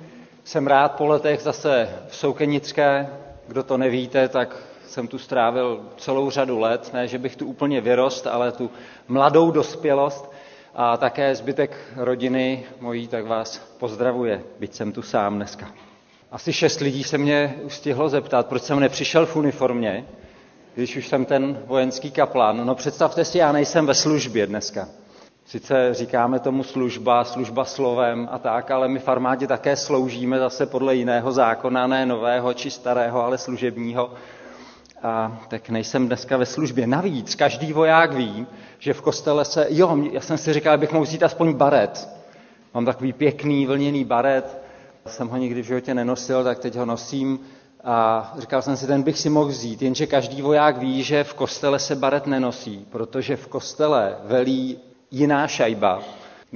Jsem 0.45 0.67
rád 0.67 0.89
po 0.89 1.07
letech 1.07 1.43
zase 1.43 1.89
v 2.09 2.17
Soukenické. 2.17 3.09
Kdo 3.49 3.63
to 3.63 3.77
nevíte, 3.77 4.29
tak 4.29 4.57
jsem 4.87 5.09
tu 5.09 5.19
strávil 5.19 5.91
celou 5.97 6.31
řadu 6.31 6.59
let. 6.59 6.91
Ne, 6.93 7.09
že 7.09 7.19
bych 7.19 7.37
tu 7.37 7.47
úplně 7.47 7.81
vyrost, 7.81 8.27
ale 8.27 8.53
tu 8.53 8.71
mladou 9.09 9.51
dospělost. 9.51 10.33
A 10.79 10.97
také 10.97 11.35
zbytek 11.35 11.77
rodiny 11.97 12.65
mojí 12.81 13.09
tak 13.09 13.27
vás 13.27 13.59
pozdravuje, 13.59 14.43
byť 14.61 14.75
jsem 14.75 14.93
tu 14.93 15.03
sám 15.03 15.37
dneska. 15.37 15.67
Asi 16.31 16.53
šest 16.53 16.81
lidí 16.81 17.05
se 17.05 17.19
mě 17.19 17.55
stihlo 17.69 18.09
zeptat, 18.09 18.47
proč 18.47 18.63
jsem 18.63 18.81
nepřišel 18.81 19.27
v 19.27 19.37
uniformě, 19.37 20.07
když 20.75 20.97
už 20.97 21.09
jsem 21.09 21.25
ten 21.25 21.63
vojenský 21.67 22.11
kaplan. 22.11 22.67
No 22.67 22.75
představte 22.75 23.25
si, 23.25 23.39
já 23.39 23.53
nejsem 23.53 23.87
ve 23.87 23.95
službě 23.95 24.47
dneska. 24.47 24.89
Sice 25.45 25.95
říkáme 25.95 26.39
tomu 26.39 26.63
služba, 26.63 27.25
služba 27.25 27.65
slovem 27.65 28.29
a 28.33 28.39
tak, 28.39 28.71
ale 28.71 28.89
my 28.89 28.99
v 28.99 29.09
armádě 29.09 29.47
také 29.47 29.77
sloužíme 29.77 30.39
zase 30.39 30.67
podle 30.67 30.95
jiného 30.95 31.33
zákona, 31.33 31.87
ne 31.87 32.07
nového 32.07 32.55
či 32.55 32.71
starého, 32.71 33.25
ale 33.25 33.39
služebního. 33.39 34.11
A 35.03 35.43
tak 35.49 35.69
nejsem 35.69 36.07
dneska 36.07 36.37
ve 36.37 36.47
službě. 36.47 36.87
Navíc 36.87 37.35
každý 37.35 37.73
voják 37.73 38.13
ví, 38.15 38.47
že 38.79 38.93
v 38.93 39.03
kostele 39.03 39.45
se, 39.45 39.67
jo, 39.71 39.97
já 40.13 40.21
jsem 40.21 40.39
si 40.39 40.53
říkal, 40.53 40.75
abych 40.75 40.93
mohl 40.93 41.05
vzít 41.05 41.23
aspoň 41.23 41.53
baret. 41.53 42.09
Mám 42.75 42.85
takový 42.85 43.13
pěkný 43.13 43.67
vlněný 43.67 44.05
baret, 44.05 44.63
jsem 45.07 45.29
ho 45.29 45.37
nikdy 45.37 45.63
v 45.63 45.67
životě 45.67 45.95
nenosil, 45.95 46.45
tak 46.45 46.59
teď 46.59 46.77
ho 46.77 46.87
nosím. 46.87 47.41
A 47.85 48.33
říkal 48.39 48.63
jsem 48.63 48.77
si, 48.77 48.87
ten 48.87 49.03
bych 49.03 49.19
si 49.19 49.31
mohl 49.31 49.49
vzít, 49.49 49.83
jenže 49.83 50.07
každý 50.07 50.43
voják 50.43 50.79
ví, 50.79 51.03
že 51.03 51.25
v 51.25 51.35
kostele 51.35 51.79
se 51.79 51.95
baret 51.95 52.27
nenosí, 52.27 52.87
protože 52.91 53.37
v 53.37 53.47
kostele 53.47 54.17
velí 54.25 54.79
jiná 55.11 55.49
šajba, 55.49 56.03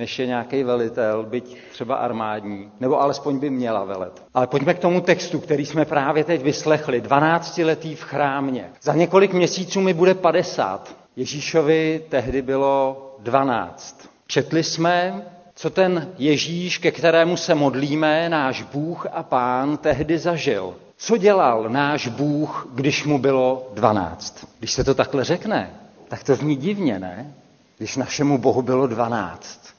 než 0.00 0.18
je 0.18 0.26
nějaký 0.26 0.62
velitel, 0.62 1.22
byť 1.22 1.56
třeba 1.72 1.94
armádní, 1.94 2.70
nebo 2.80 3.00
alespoň 3.00 3.38
by 3.38 3.50
měla 3.50 3.84
velet. 3.84 4.22
Ale 4.34 4.46
pojďme 4.46 4.74
k 4.74 4.78
tomu 4.78 5.00
textu, 5.00 5.40
který 5.40 5.66
jsme 5.66 5.84
právě 5.84 6.24
teď 6.24 6.42
vyslechli. 6.42 7.02
12-letý 7.02 7.94
v 7.94 8.02
chrámě. 8.02 8.70
Za 8.82 8.94
několik 8.94 9.32
měsíců 9.32 9.80
mi 9.80 9.94
bude 9.94 10.14
50. 10.14 10.96
Ježíšovi 11.16 12.04
tehdy 12.08 12.42
bylo 12.42 13.06
12. 13.18 14.08
Četli 14.26 14.64
jsme, 14.64 15.22
co 15.54 15.70
ten 15.70 16.08
Ježíš, 16.18 16.78
ke 16.78 16.90
kterému 16.90 17.36
se 17.36 17.54
modlíme, 17.54 18.28
náš 18.28 18.62
Bůh 18.62 19.06
a 19.12 19.22
Pán, 19.22 19.76
tehdy 19.76 20.18
zažil. 20.18 20.74
Co 20.96 21.16
dělal 21.16 21.68
náš 21.68 22.08
Bůh, 22.08 22.68
když 22.74 23.04
mu 23.04 23.18
bylo 23.18 23.70
12? 23.74 24.46
Když 24.58 24.72
se 24.72 24.84
to 24.84 24.94
takhle 24.94 25.24
řekne, 25.24 25.70
tak 26.08 26.24
to 26.24 26.34
zní 26.34 26.56
divně, 26.56 26.98
ne? 26.98 27.34
Když 27.78 27.96
našemu 27.96 28.38
Bohu 28.38 28.62
bylo 28.62 28.86
12. 28.86 29.69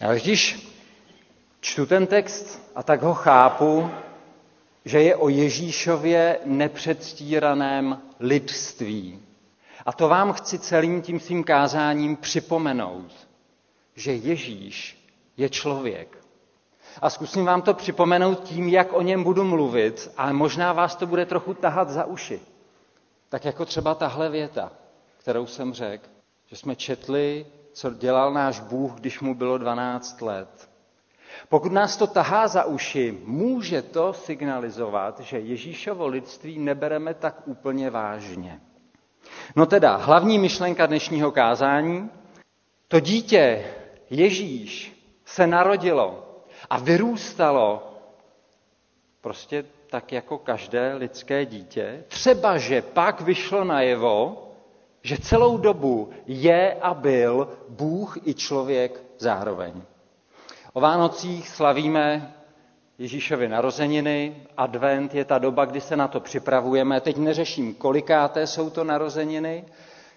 Já 0.00 0.14
když 0.14 0.72
čtu 1.60 1.86
ten 1.86 2.06
text 2.06 2.72
a 2.74 2.82
tak 2.82 3.02
ho 3.02 3.14
chápu, 3.14 3.90
že 4.84 5.02
je 5.02 5.16
o 5.16 5.28
Ježíšově 5.28 6.38
nepředstíraném 6.44 8.02
lidství. 8.20 9.22
A 9.86 9.92
to 9.92 10.08
vám 10.08 10.32
chci 10.32 10.58
celým 10.58 11.02
tím 11.02 11.20
svým 11.20 11.44
kázáním 11.44 12.16
připomenout, 12.16 13.12
že 13.94 14.12
Ježíš 14.12 15.06
je 15.36 15.48
člověk. 15.48 16.18
A 17.02 17.10
zkusím 17.10 17.44
vám 17.44 17.62
to 17.62 17.74
připomenout 17.74 18.42
tím, 18.42 18.68
jak 18.68 18.92
o 18.92 19.02
něm 19.02 19.24
budu 19.24 19.44
mluvit, 19.44 20.10
ale 20.16 20.32
možná 20.32 20.72
vás 20.72 20.96
to 20.96 21.06
bude 21.06 21.26
trochu 21.26 21.54
tahat 21.54 21.90
za 21.90 22.04
uši. 22.04 22.40
Tak 23.28 23.44
jako 23.44 23.64
třeba 23.64 23.94
tahle 23.94 24.28
věta, 24.28 24.72
kterou 25.18 25.46
jsem 25.46 25.72
řekl, 25.72 26.08
že 26.46 26.56
jsme 26.56 26.76
četli, 26.76 27.46
co 27.76 27.90
dělal 27.90 28.32
náš 28.32 28.60
Bůh, 28.60 28.92
když 28.92 29.20
mu 29.20 29.34
bylo 29.34 29.58
12 29.58 30.22
let. 30.22 30.68
Pokud 31.48 31.72
nás 31.72 31.96
to 31.96 32.06
tahá 32.06 32.48
za 32.48 32.64
uši, 32.64 33.18
může 33.24 33.82
to 33.82 34.12
signalizovat, 34.12 35.20
že 35.20 35.38
Ježíšovo 35.38 36.06
lidství 36.06 36.58
nebereme 36.58 37.14
tak 37.14 37.42
úplně 37.44 37.90
vážně. 37.90 38.60
No 39.56 39.66
teda, 39.66 39.96
hlavní 39.96 40.38
myšlenka 40.38 40.86
dnešního 40.86 41.32
kázání, 41.32 42.10
to 42.88 43.00
dítě 43.00 43.64
Ježíš 44.10 45.02
se 45.24 45.46
narodilo 45.46 46.36
a 46.70 46.78
vyrůstalo 46.78 47.94
prostě 49.20 49.64
tak 49.90 50.12
jako 50.12 50.38
každé 50.38 50.94
lidské 50.94 51.46
dítě, 51.46 52.04
třeba 52.08 52.58
že 52.58 52.82
pak 52.82 53.20
vyšlo 53.20 53.64
najevo, 53.64 54.45
že 55.06 55.18
celou 55.18 55.58
dobu 55.58 56.10
je 56.26 56.74
a 56.82 56.94
byl 56.94 57.48
Bůh 57.68 58.16
i 58.26 58.34
člověk 58.34 59.02
zároveň. 59.18 59.82
O 60.72 60.80
Vánocích 60.80 61.48
slavíme 61.48 62.34
Ježíšovy 62.98 63.48
narozeniny, 63.48 64.36
advent 64.56 65.14
je 65.14 65.24
ta 65.24 65.38
doba, 65.38 65.64
kdy 65.64 65.80
se 65.80 65.96
na 65.96 66.08
to 66.08 66.20
připravujeme. 66.20 67.00
Teď 67.00 67.16
neřeším, 67.16 67.74
kolikáté 67.74 68.46
jsou 68.46 68.70
to 68.70 68.84
narozeniny, 68.84 69.64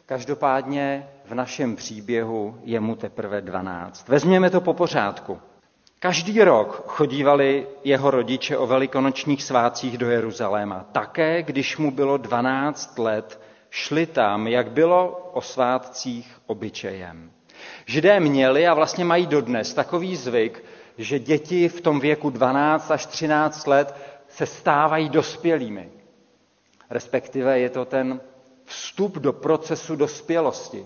každopádně 0.06 1.10
v 1.26 1.34
našem 1.34 1.76
příběhu 1.76 2.60
je 2.64 2.80
mu 2.80 2.96
teprve 2.96 3.42
12. 3.42 4.08
Vezměme 4.08 4.50
to 4.50 4.62
po 4.62 4.74
pořádku. 4.74 5.40
Každý 6.00 6.42
rok 6.44 6.84
chodívali 6.88 7.68
jeho 7.84 8.12
rodiče 8.12 8.58
o 8.58 8.68
velikonočních 8.68 9.44
svácích 9.44 9.98
do 9.98 10.10
Jeruzaléma. 10.10 10.86
Také, 10.92 11.44
když 11.44 11.78
mu 11.78 11.92
bylo 11.92 12.18
12 12.18 13.00
let, 13.00 13.40
šli 13.70 14.06
tam, 14.06 14.48
jak 14.48 14.72
bylo 14.72 15.30
o 15.34 15.42
svátcích 15.42 16.38
obyčejem. 16.48 17.32
Židé 17.86 18.20
měli 18.20 18.68
a 18.68 18.74
vlastně 18.74 19.06
mají 19.06 19.26
dodnes 19.28 19.74
takový 19.74 20.16
zvyk, 20.16 20.64
že 20.98 21.20
děti 21.20 21.70
v 21.70 21.82
tom 21.82 22.00
věku 22.00 22.30
12 22.30 22.92
až 22.92 23.06
13 23.06 23.68
let 23.68 23.96
se 24.28 24.46
stávají 24.46 25.10
dospělými. 25.10 25.90
Respektive 26.90 27.60
je 27.60 27.70
to 27.70 27.86
ten 27.86 28.22
vstup 28.66 29.16
do 29.18 29.34
procesu 29.34 29.96
dospělosti. 29.96 30.86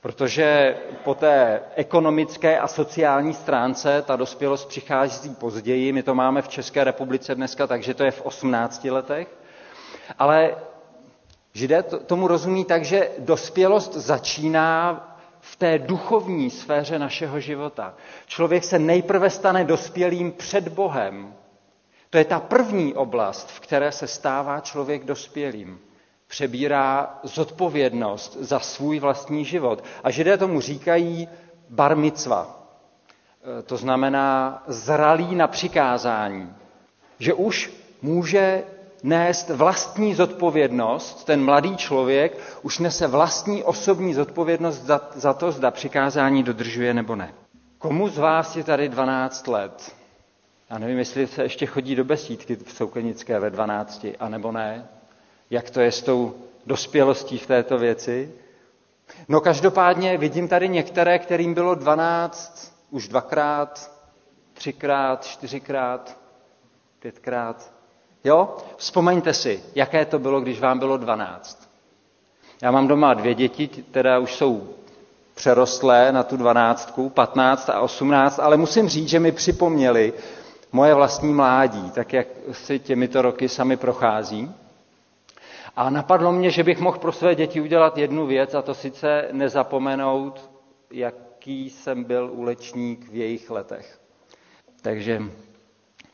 Protože 0.00 0.76
po 1.04 1.14
té 1.14 1.60
ekonomické 1.74 2.58
a 2.58 2.68
sociální 2.68 3.34
stránce 3.34 4.02
ta 4.06 4.16
dospělost 4.16 4.68
přichází 4.68 5.34
později. 5.34 5.92
My 5.92 6.02
to 6.02 6.14
máme 6.14 6.42
v 6.42 6.48
České 6.48 6.84
republice 6.84 7.34
dneska, 7.34 7.66
takže 7.66 7.94
to 7.94 8.04
je 8.04 8.10
v 8.10 8.22
18 8.22 8.84
letech. 8.84 9.28
Ale 10.18 10.54
Židé 11.58 11.82
tomu 11.82 12.28
rozumí 12.28 12.64
tak, 12.64 12.84
že 12.84 13.10
dospělost 13.18 13.94
začíná 13.94 15.04
v 15.40 15.56
té 15.56 15.78
duchovní 15.78 16.50
sféře 16.50 16.98
našeho 16.98 17.40
života. 17.40 17.94
Člověk 18.26 18.64
se 18.64 18.78
nejprve 18.78 19.30
stane 19.30 19.64
dospělým 19.64 20.32
před 20.32 20.68
Bohem. 20.68 21.34
To 22.10 22.18
je 22.18 22.24
ta 22.24 22.40
první 22.40 22.94
oblast, 22.94 23.50
v 23.50 23.60
které 23.60 23.92
se 23.92 24.06
stává 24.06 24.60
člověk 24.60 25.04
dospělým. 25.04 25.80
přebírá 26.26 27.18
zodpovědnost 27.22 28.36
za 28.40 28.58
svůj 28.58 28.98
vlastní 28.98 29.44
život. 29.44 29.84
A 30.04 30.10
židé 30.10 30.38
tomu 30.38 30.60
říkají 30.60 31.28
bar 31.70 31.96
mitzva. 31.96 32.68
E, 33.58 33.62
to 33.62 33.76
znamená 33.76 34.62
zralý 34.66 35.34
na 35.34 35.48
přikázání. 35.48 36.54
Že 37.18 37.34
už 37.34 37.72
může 38.02 38.64
nést 39.02 39.50
vlastní 39.50 40.14
zodpovědnost, 40.14 41.24
ten 41.24 41.44
mladý 41.44 41.76
člověk 41.76 42.38
už 42.62 42.78
nese 42.78 43.06
vlastní 43.06 43.64
osobní 43.64 44.14
zodpovědnost 44.14 44.78
za, 44.82 45.00
za 45.14 45.32
to, 45.34 45.52
zda 45.52 45.70
přikázání 45.70 46.42
dodržuje 46.42 46.94
nebo 46.94 47.16
ne. 47.16 47.34
Komu 47.78 48.08
z 48.08 48.18
vás 48.18 48.56
je 48.56 48.64
tady 48.64 48.88
12 48.88 49.48
let? 49.48 49.92
Já 50.70 50.78
nevím, 50.78 50.98
jestli 50.98 51.26
se 51.26 51.42
ještě 51.42 51.66
chodí 51.66 51.94
do 51.94 52.04
besídky 52.04 52.56
v 52.56 52.72
Soukenické 52.72 53.40
ve 53.40 53.50
12, 53.50 54.06
anebo 54.20 54.52
ne. 54.52 54.88
Jak 55.50 55.70
to 55.70 55.80
je 55.80 55.92
s 55.92 56.02
tou 56.02 56.34
dospělostí 56.66 57.38
v 57.38 57.46
této 57.46 57.78
věci? 57.78 58.32
No 59.28 59.40
každopádně 59.40 60.18
vidím 60.18 60.48
tady 60.48 60.68
některé, 60.68 61.18
kterým 61.18 61.54
bylo 61.54 61.74
12 61.74 62.74
už 62.90 63.08
dvakrát, 63.08 63.92
třikrát, 64.54 65.24
čtyřikrát, 65.24 66.18
pětkrát. 66.98 67.77
Jo? 68.24 68.56
Vzpomeňte 68.76 69.34
si, 69.34 69.62
jaké 69.74 70.04
to 70.04 70.18
bylo, 70.18 70.40
když 70.40 70.60
vám 70.60 70.78
bylo 70.78 70.96
12. 70.96 71.68
Já 72.62 72.70
mám 72.70 72.88
doma 72.88 73.14
dvě 73.14 73.34
děti, 73.34 73.68
které 73.68 74.18
už 74.18 74.34
jsou 74.34 74.68
přerostlé 75.34 76.12
na 76.12 76.22
tu 76.22 76.36
dvanáctku, 76.36 77.08
15 77.10 77.70
a 77.70 77.80
18, 77.80 78.38
ale 78.38 78.56
musím 78.56 78.88
říct, 78.88 79.08
že 79.08 79.20
mi 79.20 79.32
připomněli 79.32 80.12
moje 80.72 80.94
vlastní 80.94 81.32
mládí, 81.32 81.90
tak 81.90 82.12
jak 82.12 82.26
si 82.52 82.78
těmito 82.78 83.22
roky 83.22 83.48
sami 83.48 83.76
prochází. 83.76 84.54
A 85.76 85.90
napadlo 85.90 86.32
mě, 86.32 86.50
že 86.50 86.64
bych 86.64 86.80
mohl 86.80 86.98
pro 86.98 87.12
své 87.12 87.34
děti 87.34 87.60
udělat 87.60 87.98
jednu 87.98 88.26
věc, 88.26 88.54
a 88.54 88.62
to 88.62 88.74
sice 88.74 89.28
nezapomenout, 89.32 90.50
jaký 90.90 91.70
jsem 91.70 92.04
byl 92.04 92.30
úlečník 92.32 93.08
v 93.10 93.14
jejich 93.14 93.50
letech. 93.50 93.98
Takže 94.82 95.22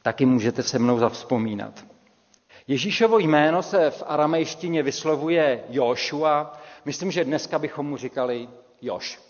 taky 0.02 0.26
můžete 0.26 0.62
se 0.62 0.78
mnou 0.78 0.98
zavzpomínat. 0.98 1.93
Ježíšovo 2.68 3.18
jméno 3.18 3.62
se 3.62 3.90
v 3.90 4.02
aramejštině 4.06 4.82
vyslovuje 4.82 5.64
Joshua. 5.68 6.58
Myslím, 6.84 7.10
že 7.10 7.24
dneska 7.24 7.58
bychom 7.58 7.86
mu 7.86 7.96
říkali 7.96 8.48
Još. 8.82 9.20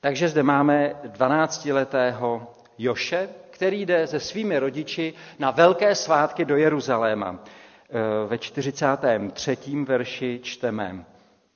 Takže 0.00 0.28
zde 0.28 0.42
máme 0.42 0.94
12-letého 1.04 2.46
Joše, 2.78 3.28
který 3.50 3.86
jde 3.86 4.06
se 4.06 4.20
svými 4.20 4.58
rodiči 4.58 5.14
na 5.38 5.50
velké 5.50 5.94
svátky 5.94 6.44
do 6.44 6.56
Jeruzaléma. 6.56 7.38
E, 7.44 8.26
ve 8.26 8.38
43. 8.38 9.56
verši 9.84 10.40
čteme. 10.42 11.04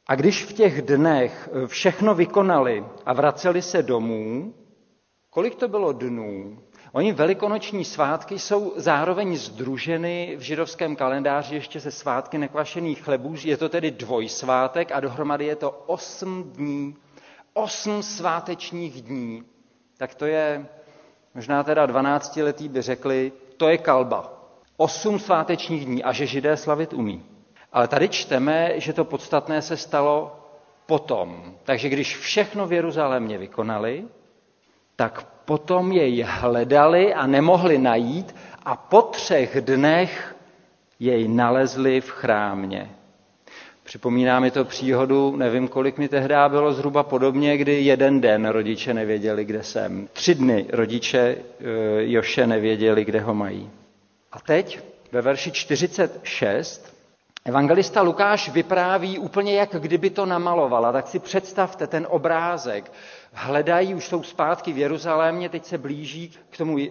A 0.06 0.14
když 0.14 0.44
v 0.44 0.52
těch 0.52 0.82
dnech 0.82 1.48
všechno 1.66 2.14
vykonali 2.14 2.84
a 3.06 3.12
vraceli 3.12 3.62
se 3.62 3.82
domů, 3.82 4.54
kolik 5.30 5.54
to 5.54 5.68
bylo 5.68 5.92
dnů? 5.92 6.58
Oni 6.96 7.12
velikonoční 7.12 7.84
svátky 7.84 8.38
jsou 8.38 8.72
zároveň 8.76 9.36
združeny 9.36 10.34
v 10.36 10.40
židovském 10.40 10.96
kalendáři 10.96 11.54
ještě 11.54 11.80
se 11.80 11.90
svátky 11.90 12.38
nekvašených 12.38 13.02
chlebů. 13.02 13.34
Je 13.44 13.56
to 13.56 13.68
tedy 13.68 13.90
dvojsvátek 13.90 14.92
a 14.92 15.00
dohromady 15.00 15.46
je 15.46 15.56
to 15.56 15.70
osm 15.70 16.42
dní. 16.42 16.96
Osm 17.52 18.02
svátečních 18.02 19.02
dní. 19.02 19.44
Tak 19.96 20.14
to 20.14 20.26
je, 20.26 20.66
možná 21.34 21.62
teda 21.62 21.86
dvanáctiletí 21.86 22.68
by 22.68 22.82
řekli, 22.82 23.32
to 23.56 23.68
je 23.68 23.78
kalba. 23.78 24.32
Osm 24.76 25.18
svátečních 25.18 25.84
dní 25.86 26.04
a 26.04 26.12
že 26.12 26.26
židé 26.26 26.56
slavit 26.56 26.92
umí. 26.92 27.24
Ale 27.72 27.88
tady 27.88 28.08
čteme, 28.08 28.80
že 28.80 28.92
to 28.92 29.04
podstatné 29.04 29.62
se 29.62 29.76
stalo 29.76 30.36
potom. 30.86 31.54
Takže 31.64 31.88
když 31.88 32.16
všechno 32.16 32.66
v 32.66 32.72
Jeruzalémě 32.72 33.38
vykonali, 33.38 34.04
tak 34.96 35.22
potom 35.44 35.92
jej 35.92 36.24
hledali 36.28 37.14
a 37.14 37.26
nemohli 37.26 37.78
najít 37.78 38.34
a 38.64 38.76
po 38.76 39.02
třech 39.02 39.60
dnech 39.60 40.36
jej 41.00 41.28
nalezli 41.28 42.00
v 42.00 42.10
chrámě. 42.10 42.90
Připomíná 43.84 44.40
mi 44.40 44.50
to 44.50 44.64
příhodu, 44.64 45.36
nevím, 45.36 45.68
kolik 45.68 45.98
mi 45.98 46.08
tehdy 46.08 46.34
bylo, 46.48 46.72
zhruba 46.72 47.02
podobně, 47.02 47.56
kdy 47.56 47.80
jeden 47.80 48.20
den 48.20 48.46
rodiče 48.48 48.94
nevěděli, 48.94 49.44
kde 49.44 49.62
jsem. 49.62 50.08
Tři 50.12 50.34
dny 50.34 50.66
rodiče 50.72 51.18
e, 51.18 51.36
Joše 51.98 52.46
nevěděli, 52.46 53.04
kde 53.04 53.20
ho 53.20 53.34
mají. 53.34 53.70
A 54.32 54.40
teď 54.40 54.80
ve 55.12 55.22
verši 55.22 55.50
46 55.52 56.96
evangelista 57.44 58.02
Lukáš 58.02 58.48
vypráví 58.48 59.18
úplně, 59.18 59.54
jak 59.54 59.70
kdyby 59.78 60.10
to 60.10 60.26
namalovala. 60.26 60.92
Tak 60.92 61.08
si 61.08 61.18
představte 61.18 61.86
ten 61.86 62.06
obrázek 62.10 62.92
hledají, 63.36 63.94
už 63.94 64.06
jsou 64.06 64.22
zpátky 64.22 64.72
v 64.72 64.78
Jeruzalémě, 64.78 65.48
teď 65.48 65.64
se 65.64 65.78
blíží 65.78 66.32
k 66.50 66.56
tomu 66.56 66.78
e, 66.78 66.88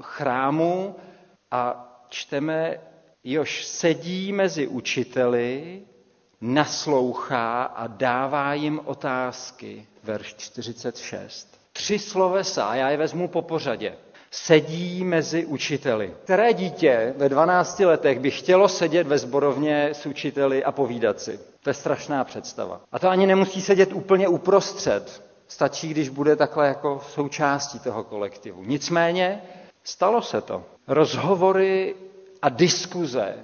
chrámu 0.00 0.96
a 1.50 1.86
čteme, 2.08 2.80
Jož 3.24 3.64
sedí 3.64 4.32
mezi 4.32 4.66
učiteli, 4.66 5.80
naslouchá 6.40 7.62
a 7.62 7.86
dává 7.86 8.54
jim 8.54 8.80
otázky. 8.84 9.86
Verš 10.04 10.34
46. 10.34 11.60
Tři 11.72 11.98
slovesa, 11.98 12.64
a 12.64 12.74
já 12.74 12.90
je 12.90 12.96
vezmu 12.96 13.28
po 13.28 13.42
pořadě. 13.42 13.94
Sedí 14.30 15.04
mezi 15.04 15.46
učiteli. 15.46 16.14
Které 16.24 16.52
dítě 16.52 17.14
ve 17.16 17.28
12 17.28 17.80
letech 17.80 18.18
by 18.18 18.30
chtělo 18.30 18.68
sedět 18.68 19.06
ve 19.06 19.18
zborovně 19.18 19.88
s 19.92 20.06
učiteli 20.06 20.64
a 20.64 20.72
povídat 20.72 21.20
si? 21.20 21.40
To 21.62 21.70
je 21.70 21.74
strašná 21.74 22.24
představa. 22.24 22.80
A 22.92 22.98
to 22.98 23.08
ani 23.08 23.26
nemusí 23.26 23.62
sedět 23.62 23.92
úplně 23.92 24.28
uprostřed. 24.28 25.29
Stačí, 25.50 25.88
když 25.88 26.08
bude 26.08 26.36
takhle 26.36 26.66
jako 26.68 27.00
součástí 27.08 27.78
toho 27.78 28.04
kolektivu. 28.04 28.62
Nicméně 28.64 29.42
stalo 29.84 30.22
se 30.22 30.40
to. 30.40 30.64
Rozhovory 30.88 31.94
a 32.42 32.48
diskuze 32.48 33.34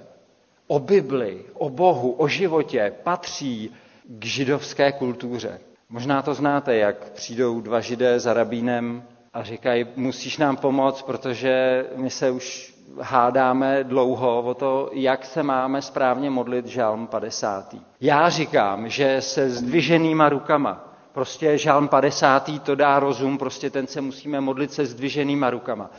o 0.67 0.79
Bibli, 0.79 1.45
o 1.53 1.69
Bohu, 1.69 2.11
o 2.11 2.27
životě 2.27 2.93
patří 3.03 3.71
k 4.05 4.25
židovské 4.25 4.91
kultuře. 4.91 5.59
Možná 5.89 6.21
to 6.21 6.33
znáte, 6.33 6.75
jak 6.75 7.11
přijdou 7.11 7.61
dva 7.61 7.79
židé 7.79 8.19
za 8.19 8.33
rabínem 8.33 9.03
a 9.33 9.43
říkají, 9.43 9.85
musíš 9.95 10.37
nám 10.37 10.57
pomoct, 10.57 11.01
protože 11.01 11.85
my 11.95 12.09
se 12.09 12.31
už 12.31 12.73
hádáme 13.01 13.83
dlouho 13.83 14.41
o 14.41 14.53
to, 14.53 14.89
jak 14.93 15.25
se 15.25 15.43
máme 15.43 15.81
správně 15.81 16.29
modlit 16.29 16.65
žalm 16.65 17.07
50. 17.07 17.75
Já 18.01 18.29
říkám, 18.29 18.89
že 18.89 19.21
se 19.21 19.49
zdviženýma 19.49 20.29
rukama 20.29 20.86
Prostě 21.17 21.57
žálm 21.57 21.87
50. 21.87 22.49
to 22.63 22.75
dá 22.75 22.99
rozum, 22.99 23.37
prostě 23.37 23.69
ten 23.69 23.87
se 23.87 24.01
musíme 24.01 24.41
modlit 24.41 24.73
se 24.73 24.85
zdviženýma 24.85 25.49
rukama. 25.49 25.89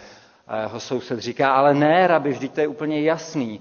A 0.46 0.60
jeho 0.60 0.80
soused 0.80 1.18
říká, 1.18 1.54
ale 1.54 1.74
ne, 1.74 2.06
rabi, 2.06 2.30
vždyť 2.30 2.52
to 2.52 2.60
je 2.60 2.68
úplně 2.68 3.02
jasný. 3.02 3.60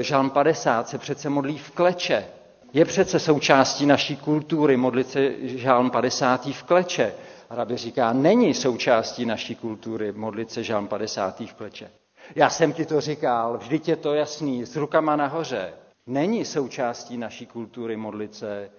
Žálm 0.00 0.30
50 0.30 0.88
se 0.88 0.98
přece 0.98 1.28
modlí 1.28 1.58
v 1.58 1.70
kleče. 1.70 2.26
Je 2.72 2.84
přece 2.84 3.18
součástí 3.18 3.86
naší 3.86 4.16
kultury 4.16 4.76
modlit 4.76 5.10
se 5.10 5.48
žálm 5.58 5.90
50. 5.90 6.46
v 6.46 6.62
kleče. 6.62 7.14
A 7.50 7.54
rabi 7.54 7.76
říká, 7.76 8.12
není 8.12 8.54
součástí 8.54 9.26
naší 9.26 9.54
kultury 9.54 10.12
modlit 10.12 10.50
se 10.50 10.62
žálm 10.64 10.88
50. 10.88 11.40
v 11.40 11.54
kleče. 11.54 11.90
Já 12.34 12.50
jsem 12.50 12.72
ti 12.72 12.86
to 12.86 13.00
říkal, 13.00 13.58
vždyť 13.58 13.88
je 13.88 13.96
to 13.96 14.14
jasný, 14.14 14.66
s 14.66 14.76
rukama 14.76 15.16
nahoře. 15.16 15.72
Není 16.06 16.44
součástí 16.44 17.16
naší 17.16 17.46
kultury 17.46 17.96
modlit 17.96 18.34
se 18.34 18.70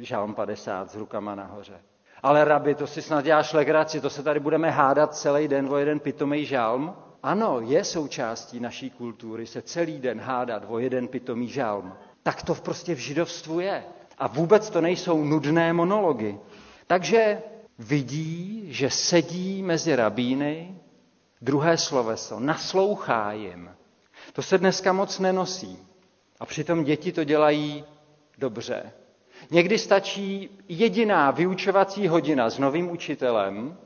žálm 0.00 0.34
50 0.34 0.90
s 0.90 0.94
rukama 0.94 1.34
nahoře. 1.34 1.80
Ale 2.22 2.44
rabi, 2.44 2.74
to 2.74 2.86
si 2.86 3.02
snad 3.02 3.24
děláš 3.24 3.52
legraci, 3.52 4.00
to 4.00 4.10
se 4.10 4.22
tady 4.22 4.40
budeme 4.40 4.70
hádat 4.70 5.14
celý 5.14 5.48
den 5.48 5.68
o 5.70 5.76
jeden 5.76 6.00
pitomý 6.00 6.44
žálm? 6.44 6.94
Ano, 7.22 7.60
je 7.60 7.84
součástí 7.84 8.60
naší 8.60 8.90
kultury 8.90 9.46
se 9.46 9.62
celý 9.62 9.98
den 9.98 10.20
hádat 10.20 10.62
o 10.68 10.78
jeden 10.78 11.08
pitomý 11.08 11.48
žálm. 11.48 11.94
Tak 12.22 12.42
to 12.42 12.54
prostě 12.54 12.94
v 12.94 12.98
židovstvu 12.98 13.60
je. 13.60 13.84
A 14.18 14.26
vůbec 14.26 14.70
to 14.70 14.80
nejsou 14.80 15.24
nudné 15.24 15.72
monology. 15.72 16.38
Takže 16.86 17.42
vidí, 17.78 18.66
že 18.72 18.90
sedí 18.90 19.62
mezi 19.62 19.96
rabíny, 19.96 20.78
druhé 21.42 21.78
sloveso, 21.78 22.40
naslouchá 22.40 23.32
jim. 23.32 23.70
To 24.32 24.42
se 24.42 24.58
dneska 24.58 24.92
moc 24.92 25.18
nenosí. 25.18 25.78
A 26.40 26.46
přitom 26.46 26.84
děti 26.84 27.12
to 27.12 27.24
dělají 27.24 27.84
dobře. 28.38 28.92
Někdy 29.50 29.78
stačí 29.78 30.50
jediná 30.68 31.30
vyučovací 31.30 32.08
hodina 32.08 32.50
s 32.50 32.58
novým 32.58 32.90
učitelem 32.90 33.76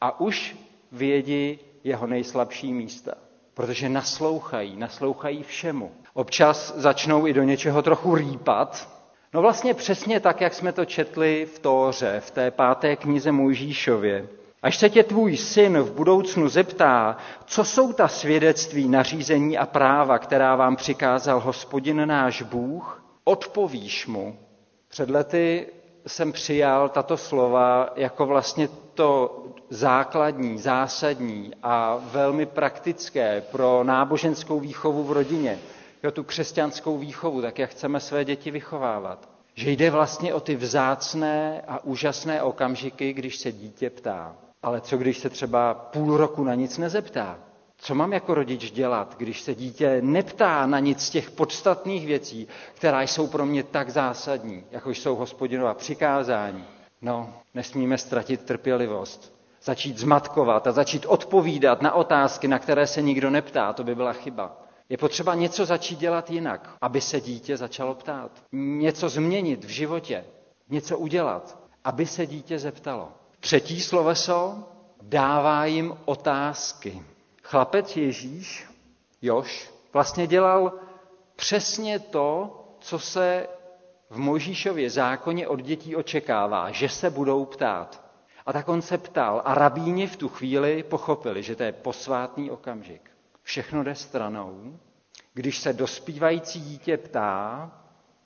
a 0.00 0.20
už 0.20 0.56
vědí 0.92 1.58
jeho 1.84 2.06
nejslabší 2.06 2.72
místa. 2.72 3.14
Protože 3.54 3.88
naslouchají, 3.88 4.76
naslouchají 4.76 5.42
všemu. 5.42 5.92
Občas 6.14 6.74
začnou 6.76 7.26
i 7.26 7.32
do 7.32 7.42
něčeho 7.42 7.82
trochu 7.82 8.14
rýpat. 8.14 8.88
No 9.34 9.42
vlastně 9.42 9.74
přesně 9.74 10.20
tak, 10.20 10.40
jak 10.40 10.54
jsme 10.54 10.72
to 10.72 10.84
četli 10.84 11.46
v 11.54 11.58
Tóře, 11.58 12.20
v 12.20 12.30
té 12.30 12.50
páté 12.50 12.96
knize 12.96 13.32
Mojžíšově. 13.32 14.28
Až 14.62 14.76
se 14.76 14.90
tě 14.90 15.02
tvůj 15.02 15.36
syn 15.36 15.78
v 15.78 15.92
budoucnu 15.92 16.48
zeptá, 16.48 17.16
co 17.46 17.64
jsou 17.64 17.92
ta 17.92 18.08
svědectví, 18.08 18.88
nařízení 18.88 19.58
a 19.58 19.66
práva, 19.66 20.18
která 20.18 20.56
vám 20.56 20.76
přikázal 20.76 21.40
hospodin 21.40 22.06
náš 22.08 22.42
Bůh, 22.42 23.04
odpovíš 23.24 24.06
mu. 24.06 24.47
Před 24.88 25.10
lety 25.10 25.66
jsem 26.06 26.32
přijal 26.32 26.88
tato 26.88 27.16
slova 27.16 27.90
jako 27.96 28.26
vlastně 28.26 28.68
to 28.94 29.42
základní, 29.70 30.58
zásadní 30.58 31.50
a 31.62 31.96
velmi 32.12 32.46
praktické 32.46 33.40
pro 33.40 33.84
náboženskou 33.84 34.60
výchovu 34.60 35.04
v 35.04 35.12
rodině, 35.12 35.58
jo, 36.02 36.10
tu 36.10 36.24
křesťanskou 36.24 36.98
výchovu, 36.98 37.42
tak 37.42 37.58
jak 37.58 37.70
chceme 37.70 38.00
své 38.00 38.24
děti 38.24 38.50
vychovávat. 38.50 39.28
Že 39.54 39.70
jde 39.70 39.90
vlastně 39.90 40.34
o 40.34 40.40
ty 40.40 40.56
vzácné 40.56 41.62
a 41.68 41.84
úžasné 41.84 42.42
okamžiky, 42.42 43.12
když 43.12 43.36
se 43.38 43.52
dítě 43.52 43.90
ptá. 43.90 44.36
Ale 44.62 44.80
co 44.80 44.96
když 44.96 45.18
se 45.18 45.30
třeba 45.30 45.74
půl 45.74 46.16
roku 46.16 46.44
na 46.44 46.54
nic 46.54 46.78
nezeptá? 46.78 47.38
Co 47.80 47.94
mám 47.94 48.12
jako 48.12 48.34
rodič 48.34 48.70
dělat, 48.70 49.14
když 49.18 49.40
se 49.40 49.54
dítě 49.54 49.98
neptá 50.02 50.66
na 50.66 50.78
nic 50.78 51.00
z 51.06 51.10
těch 51.10 51.30
podstatných 51.30 52.06
věcí, 52.06 52.48
která 52.74 53.02
jsou 53.02 53.26
pro 53.26 53.46
mě 53.46 53.62
tak 53.62 53.90
zásadní, 53.90 54.64
jako 54.70 54.90
jsou 54.90 55.16
hospodinova 55.16 55.74
přikázání? 55.74 56.64
No, 57.02 57.34
nesmíme 57.54 57.98
ztratit 57.98 58.44
trpělivost, 58.44 59.32
začít 59.62 59.98
zmatkovat 59.98 60.66
a 60.66 60.72
začít 60.72 61.06
odpovídat 61.06 61.82
na 61.82 61.92
otázky, 61.92 62.48
na 62.48 62.58
které 62.58 62.86
se 62.86 63.02
nikdo 63.02 63.30
neptá, 63.30 63.72
to 63.72 63.84
by 63.84 63.94
byla 63.94 64.12
chyba. 64.12 64.56
Je 64.88 64.96
potřeba 64.96 65.34
něco 65.34 65.66
začít 65.66 65.98
dělat 65.98 66.30
jinak, 66.30 66.70
aby 66.80 67.00
se 67.00 67.20
dítě 67.20 67.56
začalo 67.56 67.94
ptát. 67.94 68.30
Něco 68.52 69.08
změnit 69.08 69.64
v 69.64 69.68
životě, 69.68 70.24
něco 70.68 70.98
udělat, 70.98 71.58
aby 71.84 72.06
se 72.06 72.26
dítě 72.26 72.58
zeptalo. 72.58 73.08
Třetí 73.40 73.80
sloveso 73.80 74.64
dává 75.02 75.64
jim 75.64 75.94
otázky. 76.04 77.02
Chlapec 77.50 77.96
Ježíš, 77.96 78.66
Još, 79.22 79.70
vlastně 79.92 80.26
dělal 80.26 80.72
přesně 81.36 81.98
to, 81.98 82.54
co 82.80 82.98
se 82.98 83.46
v 84.10 84.18
Mojžíšově 84.18 84.90
zákoně 84.90 85.48
od 85.48 85.60
dětí 85.62 85.96
očekává, 85.96 86.70
že 86.70 86.88
se 86.88 87.10
budou 87.10 87.44
ptát. 87.44 88.02
A 88.46 88.52
tak 88.52 88.68
on 88.68 88.82
se 88.82 88.98
ptal 88.98 89.42
a 89.44 89.54
rabíni 89.54 90.06
v 90.06 90.16
tu 90.16 90.28
chvíli 90.28 90.82
pochopili, 90.82 91.42
že 91.42 91.56
to 91.56 91.62
je 91.62 91.72
posvátný 91.72 92.50
okamžik. 92.50 93.10
Všechno 93.42 93.84
jde 93.84 93.94
stranou. 93.94 94.78
Když 95.34 95.58
se 95.58 95.72
dospívající 95.72 96.60
dítě 96.60 96.96
ptá, 96.96 97.70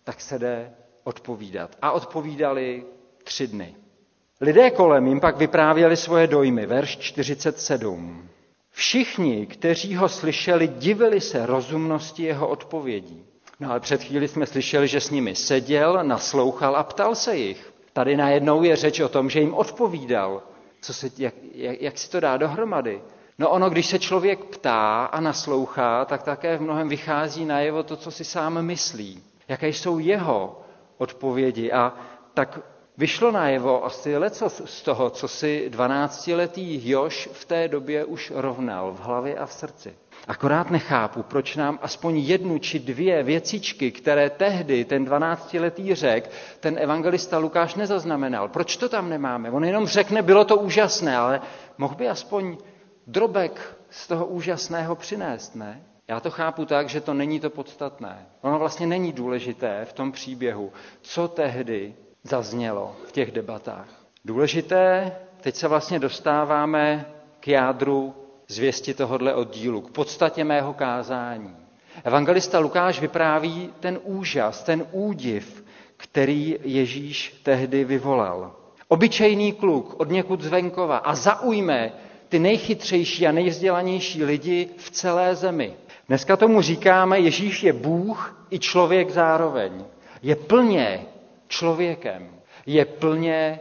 tak 0.04 0.20
se 0.20 0.38
jde 0.38 0.74
odpovídat. 1.04 1.76
A 1.82 1.90
odpovídali 1.90 2.84
tři 3.24 3.46
dny. 3.46 3.76
Lidé 4.40 4.70
kolem 4.70 5.06
jim 5.06 5.20
pak 5.20 5.36
vyprávěli 5.36 5.96
svoje 5.96 6.26
dojmy. 6.26 6.66
Verš 6.66 6.96
47. 6.98 8.28
Všichni, 8.72 9.46
kteří 9.46 9.96
ho 9.96 10.08
slyšeli, 10.08 10.68
divili 10.68 11.20
se 11.20 11.46
rozumnosti 11.46 12.22
jeho 12.22 12.48
odpovědí. 12.48 13.24
No 13.60 13.70
ale 13.70 13.80
před 13.80 14.02
chvíli 14.02 14.28
jsme 14.28 14.46
slyšeli, 14.46 14.88
že 14.88 15.00
s 15.00 15.10
nimi 15.10 15.34
seděl, 15.34 15.98
naslouchal 16.02 16.76
a 16.76 16.82
ptal 16.82 17.14
se 17.14 17.36
jich. 17.36 17.72
Tady 17.92 18.16
najednou 18.16 18.62
je 18.62 18.76
řeč 18.76 19.00
o 19.00 19.08
tom, 19.08 19.30
že 19.30 19.40
jim 19.40 19.54
odpovídal. 19.54 20.42
Co 20.80 20.94
se, 20.94 21.10
jak, 21.18 21.34
jak, 21.54 21.82
jak 21.82 21.98
si 21.98 22.10
to 22.10 22.20
dá 22.20 22.36
dohromady? 22.36 23.02
No 23.38 23.50
ono, 23.50 23.70
když 23.70 23.86
se 23.86 23.98
člověk 23.98 24.44
ptá 24.44 25.04
a 25.04 25.20
naslouchá, 25.20 26.04
tak 26.04 26.22
také 26.22 26.56
v 26.56 26.62
mnohem 26.62 26.88
vychází 26.88 27.44
najevo 27.44 27.82
to, 27.82 27.96
co 27.96 28.10
si 28.10 28.24
sám 28.24 28.62
myslí. 28.62 29.22
Jaké 29.48 29.68
jsou 29.68 29.98
jeho 29.98 30.60
odpovědi. 30.98 31.72
A 31.72 31.92
tak 32.34 32.60
vyšlo 32.96 33.30
najevo 33.30 33.84
asi 33.84 34.16
leco 34.16 34.48
z 34.50 34.82
toho, 34.82 35.10
co 35.10 35.28
si 35.28 35.70
12-letý 35.72 36.88
Još 36.90 37.28
v 37.32 37.44
té 37.44 37.68
době 37.68 38.04
už 38.04 38.32
rovnal 38.34 38.92
v 38.92 39.00
hlavě 39.00 39.36
a 39.38 39.46
v 39.46 39.52
srdci. 39.52 39.94
Akorát 40.28 40.70
nechápu, 40.70 41.22
proč 41.22 41.56
nám 41.56 41.78
aspoň 41.82 42.16
jednu 42.18 42.58
či 42.58 42.78
dvě 42.78 43.22
věcičky, 43.22 43.90
které 43.90 44.30
tehdy 44.30 44.84
ten 44.84 45.04
12-letý 45.04 45.94
řek, 45.94 46.30
ten 46.60 46.78
evangelista 46.78 47.38
Lukáš 47.38 47.74
nezaznamenal. 47.74 48.48
Proč 48.48 48.76
to 48.76 48.88
tam 48.88 49.08
nemáme? 49.08 49.50
On 49.50 49.64
jenom 49.64 49.86
řekne, 49.86 50.22
bylo 50.22 50.44
to 50.44 50.56
úžasné, 50.56 51.16
ale 51.16 51.40
mohl 51.78 51.94
by 51.94 52.08
aspoň 52.08 52.56
drobek 53.06 53.76
z 53.90 54.06
toho 54.06 54.26
úžasného 54.26 54.96
přinést, 54.96 55.56
ne? 55.56 55.82
Já 56.08 56.20
to 56.20 56.30
chápu 56.30 56.64
tak, 56.64 56.88
že 56.88 57.00
to 57.00 57.14
není 57.14 57.40
to 57.40 57.50
podstatné. 57.50 58.26
Ono 58.40 58.58
vlastně 58.58 58.86
není 58.86 59.12
důležité 59.12 59.84
v 59.84 59.92
tom 59.92 60.12
příběhu, 60.12 60.72
co 61.00 61.28
tehdy 61.28 61.94
zaznělo 62.22 62.96
v 63.06 63.12
těch 63.12 63.30
debatách. 63.32 63.88
Důležité, 64.24 65.12
teď 65.40 65.54
se 65.54 65.68
vlastně 65.68 65.98
dostáváme 65.98 67.06
k 67.40 67.48
jádru 67.48 68.14
zvěsti 68.48 68.94
tohohle 68.94 69.34
oddílu, 69.34 69.80
k 69.80 69.90
podstatě 69.90 70.44
mého 70.44 70.74
kázání. 70.74 71.56
Evangelista 72.04 72.58
Lukáš 72.58 73.00
vypráví 73.00 73.70
ten 73.80 73.98
úžas, 74.02 74.62
ten 74.62 74.86
údiv, 74.92 75.64
který 75.96 76.58
Ježíš 76.62 77.40
tehdy 77.42 77.84
vyvolal. 77.84 78.56
Obyčejný 78.88 79.52
kluk 79.52 80.00
od 80.00 80.10
někud 80.10 80.40
zvenkova 80.40 80.96
a 80.96 81.14
zaujme 81.14 81.92
ty 82.28 82.38
nejchytřejší 82.38 83.26
a 83.26 83.32
nejvzdělanější 83.32 84.24
lidi 84.24 84.68
v 84.76 84.90
celé 84.90 85.34
zemi. 85.34 85.74
Dneska 86.08 86.36
tomu 86.36 86.60
říkáme, 86.60 87.20
Ježíš 87.20 87.62
je 87.62 87.72
Bůh 87.72 88.46
i 88.50 88.58
člověk 88.58 89.10
zároveň. 89.10 89.84
Je 90.22 90.36
plně 90.36 91.06
člověkem, 91.52 92.30
je 92.66 92.84
plně 92.84 93.60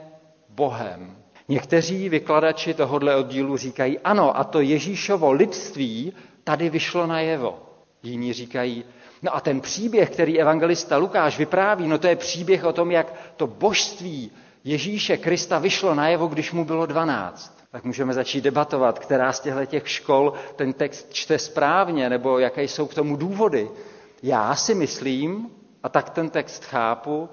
Bohem. 0.50 1.18
Někteří 1.48 2.10
vykladači 2.10 2.74
tohohle 2.74 3.16
oddílu 3.16 3.58
říkají, 3.58 4.00
ano, 4.00 4.38
a 4.38 4.44
to 4.44 4.62
Ježíšovo 4.62 5.32
lidství 5.32 6.14
tady 6.44 6.70
vyšlo 6.70 7.08
najevo. 7.08 7.60
Jiní 8.04 8.34
říkají, 8.34 8.84
no 9.22 9.36
a 9.36 9.40
ten 9.40 9.62
příběh, 9.62 10.10
který 10.10 10.40
evangelista 10.40 10.98
Lukáš 10.98 11.38
vypráví, 11.38 11.88
no 11.88 11.98
to 11.98 12.08
je 12.08 12.16
příběh 12.16 12.64
o 12.64 12.74
tom, 12.74 12.92
jak 12.92 13.14
to 13.38 13.48
božství 13.48 14.32
Ježíše 14.64 15.18
Krista 15.18 15.60
vyšlo 15.60 15.96
najevo, 15.96 16.28
když 16.28 16.52
mu 16.52 16.66
bylo 16.66 16.86
12. 16.86 17.58
Tak 17.72 17.84
můžeme 17.84 18.14
začít 18.14 18.42
debatovat, 18.44 19.00
která 19.00 19.34
z 19.34 19.40
těchto 19.40 19.66
těch 19.66 19.90
škol 19.90 20.34
ten 20.56 20.74
text 20.74 21.14
čte 21.14 21.40
správně, 21.40 22.10
nebo 22.10 22.40
jaké 22.40 22.64
jsou 22.64 22.88
k 22.88 22.94
tomu 22.94 23.16
důvody. 23.16 23.70
Já 24.24 24.56
si 24.56 24.76
myslím, 24.76 25.50
a 25.84 25.90
tak 25.90 26.10
ten 26.10 26.30
text 26.30 26.64
chápu, 26.66 27.30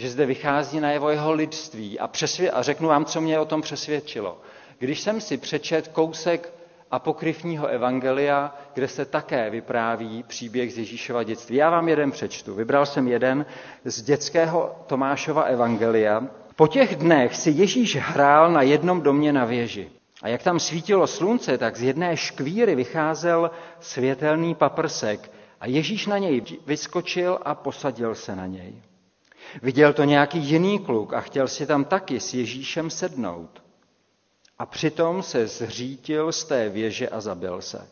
že 0.00 0.10
zde 0.10 0.26
vychází 0.26 0.80
na 0.80 0.90
jeho 0.90 1.10
jeho 1.10 1.32
lidství 1.32 1.98
a, 1.98 2.08
přesvě- 2.08 2.50
a 2.54 2.62
řeknu 2.62 2.88
vám, 2.88 3.04
co 3.04 3.20
mě 3.20 3.38
o 3.38 3.44
tom 3.44 3.62
přesvědčilo. 3.62 4.38
Když 4.78 5.00
jsem 5.00 5.20
si 5.20 5.36
přečet 5.36 5.88
kousek 5.88 6.52
apokryfního 6.90 7.66
evangelia, 7.66 8.54
kde 8.74 8.88
se 8.88 9.04
také 9.04 9.50
vypráví 9.50 10.22
příběh 10.22 10.72
z 10.72 10.78
Ježíšova 10.78 11.22
dětství. 11.22 11.56
Já 11.56 11.70
vám 11.70 11.88
jeden 11.88 12.10
přečtu. 12.10 12.54
Vybral 12.54 12.86
jsem 12.86 13.08
jeden 13.08 13.46
z 13.84 14.02
dětského 14.02 14.76
Tomášova 14.86 15.42
evangelia. 15.42 16.22
Po 16.56 16.66
těch 16.66 16.96
dnech 16.96 17.36
si 17.36 17.50
Ježíš 17.50 17.96
hrál 17.96 18.52
na 18.52 18.62
jednom 18.62 19.00
domě 19.00 19.32
na 19.32 19.44
věži. 19.44 19.88
A 20.22 20.28
jak 20.28 20.42
tam 20.42 20.60
svítilo 20.60 21.06
slunce, 21.06 21.58
tak 21.58 21.76
z 21.76 21.82
jedné 21.82 22.16
škvíry 22.16 22.74
vycházel 22.74 23.50
světelný 23.80 24.54
paprsek 24.54 25.30
a 25.60 25.66
Ježíš 25.66 26.06
na 26.06 26.18
něj 26.18 26.42
vyskočil 26.66 27.38
a 27.42 27.54
posadil 27.54 28.14
se 28.14 28.36
na 28.36 28.46
něj. 28.46 28.89
Viděl 29.62 29.92
to 29.92 30.04
nějaký 30.04 30.38
jiný 30.38 30.78
kluk 30.78 31.12
a 31.12 31.20
chtěl 31.20 31.48
si 31.48 31.66
tam 31.66 31.84
taky 31.84 32.20
s 32.20 32.34
Ježíšem 32.34 32.90
sednout. 32.90 33.62
A 34.58 34.66
přitom 34.66 35.22
se 35.22 35.46
zřítil 35.46 36.32
z 36.32 36.44
té 36.44 36.68
věže 36.68 37.08
a 37.08 37.20
zabil 37.20 37.62
se. 37.62 37.88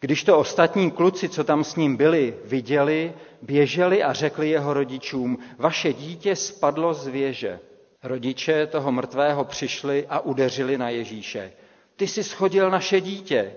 Když 0.00 0.24
to 0.24 0.38
ostatní 0.38 0.90
kluci, 0.90 1.28
co 1.28 1.44
tam 1.44 1.64
s 1.64 1.76
ním 1.76 1.96
byli, 1.96 2.34
viděli, 2.44 3.14
běželi 3.42 4.02
a 4.02 4.12
řekli 4.12 4.50
jeho 4.50 4.74
rodičům, 4.74 5.38
vaše 5.58 5.92
dítě 5.92 6.36
spadlo 6.36 6.94
z 6.94 7.06
věže. 7.06 7.60
Rodiče 8.02 8.66
toho 8.66 8.92
mrtvého 8.92 9.44
přišli 9.44 10.06
a 10.08 10.20
udeřili 10.20 10.78
na 10.78 10.88
Ježíše. 10.88 11.52
Ty 11.96 12.08
jsi 12.08 12.24
schodil 12.24 12.70
naše 12.70 13.00
dítě. 13.00 13.52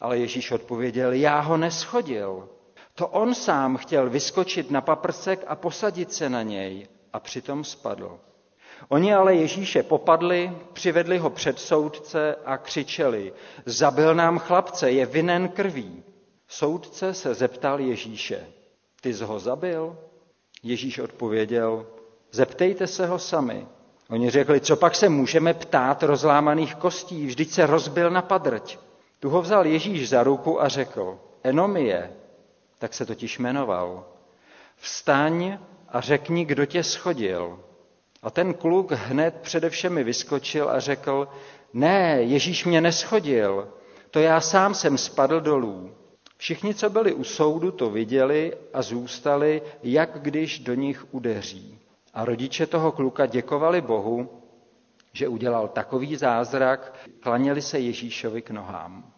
Ale 0.00 0.18
Ježíš 0.18 0.50
odpověděl, 0.50 1.12
já 1.12 1.40
ho 1.40 1.56
neschodil. 1.56 2.48
To 2.94 3.08
on 3.08 3.34
sám 3.34 3.76
chtěl 3.76 4.10
vyskočit 4.10 4.70
na 4.70 4.80
paprsek 4.80 5.44
a 5.46 5.56
posadit 5.56 6.12
se 6.12 6.28
na 6.28 6.42
něj 6.42 6.88
a 7.12 7.20
přitom 7.20 7.64
spadl. 7.64 8.18
Oni 8.88 9.14
ale 9.14 9.34
Ježíše 9.34 9.82
popadli, 9.82 10.52
přivedli 10.72 11.18
ho 11.18 11.30
před 11.30 11.58
soudce 11.58 12.36
a 12.44 12.58
křičeli, 12.58 13.32
zabil 13.66 14.14
nám 14.14 14.38
chlapce, 14.38 14.90
je 14.90 15.06
vinen 15.06 15.48
krví. 15.48 16.02
Soudce 16.48 17.14
se 17.14 17.34
zeptal 17.34 17.80
Ježíše, 17.80 18.46
ty 19.00 19.14
jsi 19.14 19.24
ho 19.24 19.38
zabil? 19.38 19.98
Ježíš 20.62 20.98
odpověděl, 20.98 21.86
zeptejte 22.32 22.86
se 22.86 23.06
ho 23.06 23.18
sami. 23.18 23.66
Oni 24.10 24.30
řekli, 24.30 24.60
co 24.60 24.76
pak 24.76 24.94
se 24.94 25.08
můžeme 25.08 25.54
ptát 25.54 26.02
rozlámaných 26.02 26.74
kostí, 26.74 27.26
vždyť 27.26 27.50
se 27.50 27.66
rozbil 27.66 28.10
na 28.10 28.22
padrť. 28.22 28.78
Tu 29.20 29.30
ho 29.30 29.42
vzal 29.42 29.66
Ježíš 29.66 30.08
za 30.08 30.22
ruku 30.22 30.62
a 30.62 30.68
řekl, 30.68 31.18
Enomie, 31.42 32.10
tak 32.84 32.94
se 32.94 33.06
totiž 33.06 33.38
jmenoval. 33.38 34.06
Vstaň 34.76 35.58
a 35.88 36.00
řekni, 36.00 36.44
kdo 36.44 36.66
tě 36.66 36.82
schodil. 36.82 37.64
A 38.22 38.30
ten 38.30 38.54
kluk 38.54 38.92
hned 38.92 39.34
přede 39.40 39.70
všemi 39.70 40.04
vyskočil 40.04 40.70
a 40.70 40.80
řekl, 40.80 41.28
ne, 41.72 42.22
Ježíš 42.22 42.64
mě 42.64 42.80
neschodil, 42.80 43.68
to 44.10 44.18
já 44.18 44.40
sám 44.40 44.74
jsem 44.74 44.98
spadl 44.98 45.40
dolů. 45.40 45.94
Všichni, 46.36 46.74
co 46.74 46.90
byli 46.90 47.14
u 47.14 47.24
soudu, 47.24 47.70
to 47.70 47.90
viděli 47.90 48.52
a 48.74 48.82
zůstali, 48.82 49.62
jak 49.82 50.22
když 50.22 50.58
do 50.58 50.74
nich 50.74 51.14
udeří. 51.14 51.78
A 52.14 52.24
rodiče 52.24 52.66
toho 52.66 52.92
kluka 52.92 53.26
děkovali 53.26 53.80
Bohu, 53.80 54.42
že 55.12 55.28
udělal 55.28 55.68
takový 55.68 56.16
zázrak, 56.16 56.94
klaněli 57.20 57.62
se 57.62 57.78
Ježíšovi 57.78 58.42
k 58.42 58.50
nohám. 58.50 59.13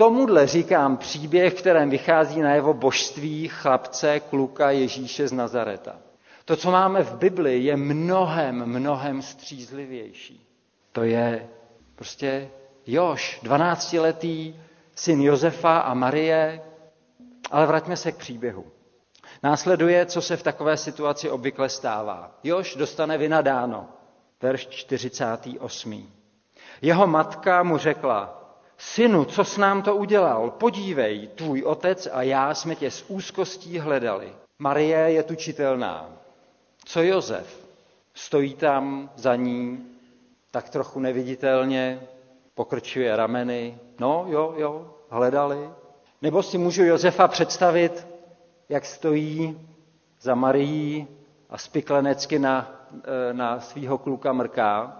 Tomuhle 0.00 0.46
říkám 0.46 0.96
příběh, 0.96 1.54
kterém 1.54 1.90
vychází 1.90 2.40
na 2.40 2.54
jeho 2.54 2.74
božství 2.74 3.48
chlapce, 3.48 4.20
kluka 4.20 4.70
Ježíše 4.70 5.28
z 5.28 5.32
Nazareta. 5.32 5.96
To, 6.44 6.56
co 6.56 6.70
máme 6.70 7.02
v 7.02 7.14
Bibli, 7.14 7.58
je 7.58 7.76
mnohem, 7.76 8.66
mnohem 8.66 9.22
střízlivější. 9.22 10.46
To 10.92 11.02
je 11.02 11.48
prostě 11.94 12.50
Još, 12.86 13.40
12-letý 13.42 14.54
syn 14.94 15.20
Josefa 15.20 15.78
a 15.78 15.94
Marie. 15.94 16.62
Ale 17.50 17.66
vraťme 17.66 17.96
se 17.96 18.12
k 18.12 18.16
příběhu. 18.16 18.64
Následuje, 19.42 20.06
co 20.06 20.22
se 20.22 20.36
v 20.36 20.42
takové 20.42 20.76
situaci 20.76 21.30
obvykle 21.30 21.68
stává. 21.68 22.38
Još 22.42 22.76
dostane 22.76 23.18
vynadáno. 23.18 23.88
Verš 24.42 24.66
48. 24.66 26.12
Jeho 26.82 27.06
matka 27.06 27.62
mu 27.62 27.78
řekla, 27.78 28.39
synu, 28.80 29.24
co 29.24 29.44
s 29.44 29.56
nám 29.56 29.82
to 29.82 29.96
udělal? 29.96 30.50
Podívej, 30.50 31.28
tvůj 31.34 31.62
otec 31.62 32.08
a 32.12 32.22
já 32.22 32.54
jsme 32.54 32.74
tě 32.74 32.90
s 32.90 33.04
úzkostí 33.08 33.78
hledali. 33.78 34.32
Marie 34.58 34.98
je 34.98 35.22
tučitelná. 35.22 36.10
Co 36.84 37.02
Jozef? 37.02 37.66
Stojí 38.14 38.54
tam 38.54 39.10
za 39.16 39.36
ní, 39.36 39.86
tak 40.50 40.68
trochu 40.68 41.00
neviditelně, 41.00 42.00
pokrčuje 42.54 43.16
rameny. 43.16 43.78
No, 43.98 44.24
jo, 44.28 44.54
jo, 44.56 44.94
hledali. 45.08 45.70
Nebo 46.22 46.42
si 46.42 46.58
můžu 46.58 46.84
Josefa 46.84 47.28
představit, 47.28 48.06
jak 48.68 48.84
stojí 48.84 49.60
za 50.20 50.34
Marií 50.34 51.06
a 51.50 51.58
spiklenecky 51.58 52.38
na, 52.38 52.86
e, 53.04 53.32
na 53.32 53.60
svého 53.60 53.98
kluka 53.98 54.32
mrká. 54.32 54.96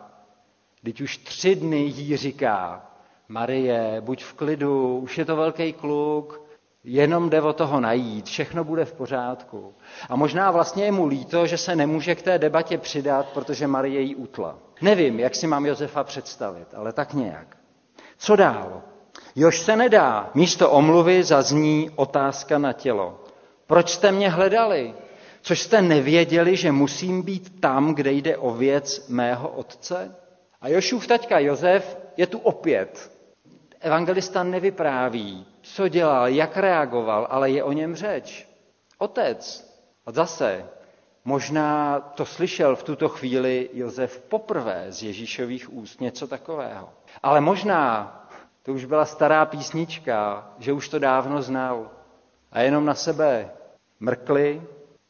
Teď 0.84 1.00
už 1.00 1.18
tři 1.18 1.54
dny 1.54 1.78
jí 1.78 2.16
říká, 2.16 2.89
Marie, 3.30 4.00
buď 4.00 4.24
v 4.24 4.32
klidu, 4.32 4.98
už 4.98 5.18
je 5.18 5.24
to 5.24 5.36
velký 5.36 5.72
kluk, 5.72 6.40
jenom 6.84 7.30
jde 7.30 7.42
o 7.42 7.52
toho 7.52 7.80
najít, 7.80 8.26
všechno 8.26 8.64
bude 8.64 8.84
v 8.84 8.92
pořádku. 8.92 9.74
A 10.08 10.16
možná 10.16 10.50
vlastně 10.50 10.84
je 10.84 10.92
mu 10.92 11.06
líto, 11.06 11.46
že 11.46 11.58
se 11.58 11.76
nemůže 11.76 12.14
k 12.14 12.22
té 12.22 12.38
debatě 12.38 12.78
přidat, 12.78 13.26
protože 13.34 13.66
Marie 13.66 14.00
jí 14.00 14.14
utla. 14.14 14.58
Nevím, 14.82 15.20
jak 15.20 15.34
si 15.34 15.46
mám 15.46 15.66
Josefa 15.66 16.04
představit, 16.04 16.68
ale 16.74 16.92
tak 16.92 17.14
nějak. 17.14 17.56
Co 18.18 18.36
dál? 18.36 18.82
Jož 19.36 19.60
se 19.60 19.76
nedá. 19.76 20.30
Místo 20.34 20.70
omluvy 20.70 21.24
zazní 21.24 21.90
otázka 21.96 22.58
na 22.58 22.72
tělo. 22.72 23.24
Proč 23.66 23.90
jste 23.90 24.12
mě 24.12 24.30
hledali? 24.30 24.94
Což 25.42 25.60
jste 25.60 25.82
nevěděli, 25.82 26.56
že 26.56 26.72
musím 26.72 27.22
být 27.22 27.60
tam, 27.60 27.94
kde 27.94 28.12
jde 28.12 28.36
o 28.36 28.50
věc 28.50 29.08
mého 29.08 29.48
otce? 29.48 30.16
A 30.60 30.68
Jošův 30.68 31.06
taťka 31.06 31.38
Josef 31.38 31.98
je 32.16 32.26
tu 32.26 32.38
opět. 32.38 33.19
Evangelista 33.80 34.42
nevypráví, 34.42 35.46
co 35.62 35.88
dělal, 35.88 36.28
jak 36.28 36.56
reagoval, 36.56 37.26
ale 37.30 37.50
je 37.50 37.64
o 37.64 37.72
něm 37.72 37.94
řeč. 37.94 38.48
Otec. 38.98 39.70
A 40.06 40.12
zase, 40.12 40.68
možná 41.24 42.00
to 42.00 42.26
slyšel 42.26 42.76
v 42.76 42.82
tuto 42.82 43.08
chvíli 43.08 43.70
Josef 43.72 44.20
poprvé 44.20 44.86
z 44.88 45.02
Ježíšových 45.02 45.72
úst, 45.72 46.00
něco 46.00 46.26
takového. 46.26 46.88
Ale 47.22 47.40
možná 47.40 48.16
to 48.62 48.72
už 48.72 48.84
byla 48.84 49.04
stará 49.04 49.44
písnička, 49.44 50.50
že 50.58 50.72
už 50.72 50.88
to 50.88 50.98
dávno 50.98 51.42
znal. 51.42 51.90
A 52.52 52.60
jenom 52.60 52.84
na 52.84 52.94
sebe 52.94 53.50
mrkli, 54.00 54.62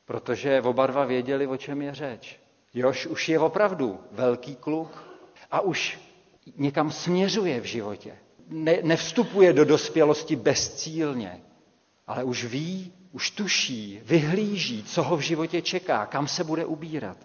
protože 0.04 0.62
oba 0.62 0.86
dva 0.86 1.04
věděli, 1.04 1.46
o 1.46 1.56
čem 1.56 1.82
je 1.82 1.94
řeč. 1.94 2.40
Jož 2.74 3.06
už 3.06 3.28
je 3.28 3.38
opravdu 3.38 4.00
velký 4.12 4.56
kluk 4.56 5.04
a 5.50 5.60
už 5.60 6.00
někam 6.56 6.90
směřuje 6.90 7.60
v 7.60 7.64
životě. 7.64 8.16
Ne, 8.50 8.78
nevstupuje 8.82 9.52
do 9.52 9.64
dospělosti 9.64 10.36
bezcílně, 10.36 11.40
ale 12.06 12.24
už 12.24 12.44
ví, 12.44 12.92
už 13.12 13.30
tuší, 13.30 14.00
vyhlíží, 14.04 14.84
co 14.84 15.02
ho 15.02 15.16
v 15.16 15.20
životě 15.20 15.62
čeká, 15.62 16.06
kam 16.06 16.28
se 16.28 16.44
bude 16.44 16.64
ubírat. 16.64 17.16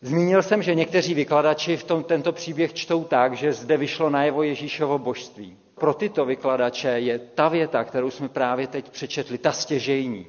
Zmínil 0.00 0.42
jsem, 0.42 0.62
že 0.62 0.74
někteří 0.74 1.14
vykladači 1.14 1.76
v 1.76 1.84
tom, 1.84 2.04
tento 2.04 2.32
příběh 2.32 2.74
čtou 2.74 3.04
tak, 3.04 3.36
že 3.36 3.52
zde 3.52 3.76
vyšlo 3.76 4.10
najevo 4.10 4.42
Ježíšovo 4.42 4.98
božství. 4.98 5.56
Pro 5.74 5.94
tyto 5.94 6.24
vykladače 6.24 6.88
je 6.88 7.18
ta 7.18 7.48
věta, 7.48 7.84
kterou 7.84 8.10
jsme 8.10 8.28
právě 8.28 8.66
teď 8.66 8.90
přečetli, 8.90 9.38
ta 9.38 9.52
stěžejní. 9.52 10.26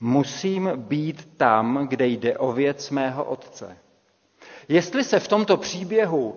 Musím 0.00 0.70
být 0.76 1.28
tam, 1.36 1.86
kde 1.88 2.06
jde 2.06 2.38
o 2.38 2.52
věc 2.52 2.90
mého 2.90 3.24
otce. 3.24 3.76
Jestli 4.68 5.04
se 5.04 5.20
v 5.20 5.28
tomto 5.28 5.56
příběhu 5.56 6.36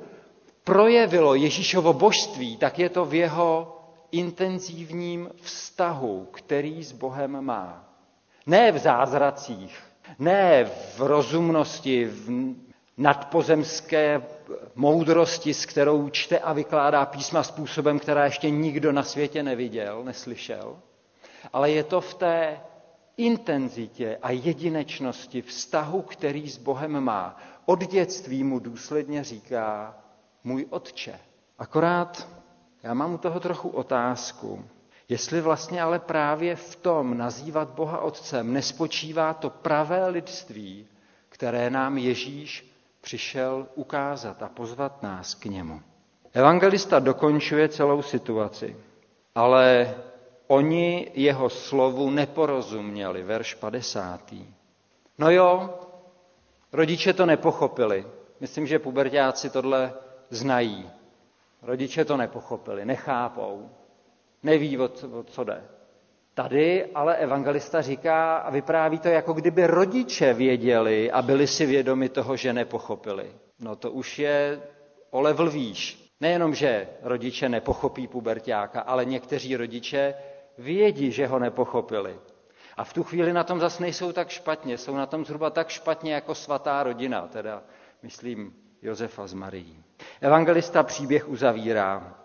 projevilo 0.67 1.35
Ježíšovo 1.35 1.93
božství, 1.93 2.57
tak 2.57 2.79
je 2.79 2.89
to 2.89 3.05
v 3.05 3.13
jeho 3.13 3.79
intenzivním 4.11 5.29
vztahu, 5.41 6.27
který 6.31 6.83
s 6.83 6.91
Bohem 6.91 7.41
má. 7.41 7.87
Ne 8.45 8.71
v 8.71 8.77
zázracích, 8.77 9.79
ne 10.19 10.65
v 10.65 10.99
rozumnosti, 10.99 12.05
v 12.05 12.29
nadpozemské 12.97 14.21
moudrosti, 14.75 15.53
s 15.53 15.65
kterou 15.65 16.09
čte 16.09 16.39
a 16.39 16.53
vykládá 16.53 17.05
písma 17.05 17.43
způsobem, 17.43 17.99
která 17.99 18.25
ještě 18.25 18.49
nikdo 18.49 18.91
na 18.91 19.03
světě 19.03 19.43
neviděl, 19.43 20.03
neslyšel, 20.03 20.77
ale 21.53 21.71
je 21.71 21.83
to 21.83 22.01
v 22.01 22.13
té 22.13 22.59
intenzitě 23.17 24.17
a 24.21 24.31
jedinečnosti 24.31 25.41
vztahu, 25.41 26.01
který 26.01 26.49
s 26.49 26.57
Bohem 26.57 26.99
má. 26.99 27.37
Od 27.65 27.79
dětství 27.91 28.43
mu 28.43 28.59
důsledně 28.59 29.23
říká 29.23 29.95
můj 30.47 30.65
otče. 30.69 31.19
Akorát 31.59 32.27
já 32.83 32.93
mám 32.93 33.13
u 33.13 33.17
toho 33.17 33.39
trochu 33.39 33.69
otázku. 33.69 34.65
Jestli 35.09 35.41
vlastně 35.41 35.81
ale 35.81 35.99
právě 35.99 36.55
v 36.55 36.75
tom 36.75 37.17
nazývat 37.17 37.69
Boha 37.69 37.99
Otcem 38.01 38.53
nespočívá 38.53 39.33
to 39.33 39.49
pravé 39.49 40.07
lidství, 40.07 40.87
které 41.29 41.69
nám 41.69 41.97
Ježíš 41.97 42.71
přišel 43.01 43.67
ukázat 43.75 44.43
a 44.43 44.49
pozvat 44.49 45.03
nás 45.03 45.35
k 45.35 45.45
němu. 45.45 45.81
Evangelista 46.33 46.99
dokončuje 46.99 47.69
celou 47.69 48.01
situaci, 48.01 48.75
ale 49.35 49.95
oni 50.47 51.11
jeho 51.13 51.49
slovu 51.49 52.09
neporozuměli, 52.09 53.23
verš 53.23 53.53
50. 53.53 54.33
No 55.17 55.31
jo, 55.31 55.79
rodiče 56.71 57.13
to 57.13 57.25
nepochopili. 57.25 58.05
Myslím, 58.39 58.67
že 58.67 58.79
pubertáci 58.79 59.49
tohle 59.49 59.93
znají. 60.29 60.89
Rodiče 61.61 62.05
to 62.05 62.17
nepochopili, 62.17 62.85
nechápou, 62.85 63.69
neví, 64.43 64.77
o 64.77 64.87
co, 64.87 65.23
co 65.23 65.43
jde. 65.43 65.63
Tady 66.33 66.85
ale 66.85 67.15
evangelista 67.15 67.81
říká 67.81 68.37
a 68.37 68.49
vypráví 68.49 68.99
to, 68.99 69.07
jako 69.07 69.33
kdyby 69.33 69.67
rodiče 69.67 70.33
věděli 70.33 71.11
a 71.11 71.21
byli 71.21 71.47
si 71.47 71.65
vědomi 71.65 72.09
toho, 72.09 72.35
že 72.35 72.53
nepochopili. 72.53 73.31
No 73.59 73.75
to 73.75 73.91
už 73.91 74.19
je 74.19 74.61
o 75.09 75.21
level 75.21 75.49
výš. 75.49 76.13
Nejenom, 76.21 76.55
že 76.55 76.87
rodiče 77.01 77.49
nepochopí 77.49 78.07
pubertáka, 78.07 78.81
ale 78.81 79.05
někteří 79.05 79.55
rodiče 79.55 80.13
vědí, 80.57 81.11
že 81.11 81.27
ho 81.27 81.39
nepochopili. 81.39 82.19
A 82.77 82.83
v 82.83 82.93
tu 82.93 83.03
chvíli 83.03 83.33
na 83.33 83.43
tom 83.43 83.59
zase 83.59 83.83
nejsou 83.83 84.11
tak 84.11 84.29
špatně. 84.29 84.77
Jsou 84.77 84.95
na 84.95 85.05
tom 85.05 85.25
zhruba 85.25 85.49
tak 85.49 85.69
špatně 85.69 86.13
jako 86.13 86.35
svatá 86.35 86.83
rodina, 86.83 87.27
teda 87.27 87.63
myslím 88.03 88.53
Josefa 88.87 89.27
z 89.27 89.33
Marií. 89.33 89.83
Evangelista 90.21 90.83
příběh 90.83 91.29
uzavírá. 91.29 92.15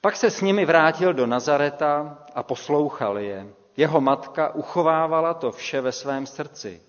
Pak 0.00 0.16
se 0.16 0.30
s 0.30 0.40
nimi 0.40 0.64
vrátil 0.64 1.14
do 1.14 1.26
Nazareta 1.26 2.18
a 2.34 2.42
poslouchal 2.42 3.18
je. 3.18 3.46
Jeho 3.76 4.00
matka 4.00 4.54
uchovávala 4.54 5.34
to 5.34 5.52
vše 5.52 5.80
ve 5.80 5.92
svém 5.92 6.26
srdci. 6.26 6.82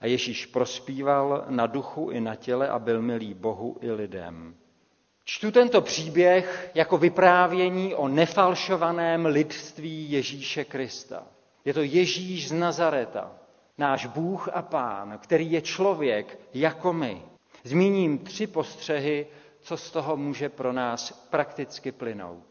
A 0.00 0.06
Ježíš 0.06 0.46
prospíval 0.46 1.44
na 1.48 1.66
duchu 1.66 2.10
i 2.10 2.20
na 2.20 2.34
těle 2.34 2.68
a 2.68 2.78
byl 2.78 3.02
milý 3.02 3.34
Bohu 3.34 3.76
i 3.80 3.90
lidem. 3.90 4.54
Čtu 5.24 5.50
tento 5.50 5.80
příběh 5.80 6.70
jako 6.74 6.98
vyprávění 6.98 7.94
o 7.94 8.08
nefalšovaném 8.08 9.26
lidství 9.26 10.12
Ježíše 10.12 10.64
Krista. 10.64 11.22
Je 11.64 11.74
to 11.74 11.82
Ježíš 11.82 12.48
z 12.48 12.52
Nazareta, 12.52 13.32
náš 13.78 14.06
Bůh 14.06 14.48
a 14.48 14.62
Pán, 14.62 15.18
který 15.18 15.52
je 15.52 15.60
člověk 15.60 16.38
jako 16.54 16.92
my. 16.92 17.31
Zmíním 17.64 18.18
tři 18.18 18.46
postřehy 18.46 19.26
co 19.62 19.76
z 19.76 19.90
toho 19.90 20.16
může 20.16 20.48
pro 20.48 20.72
nás 20.72 21.26
prakticky 21.30 21.92
plynout. 21.92 22.44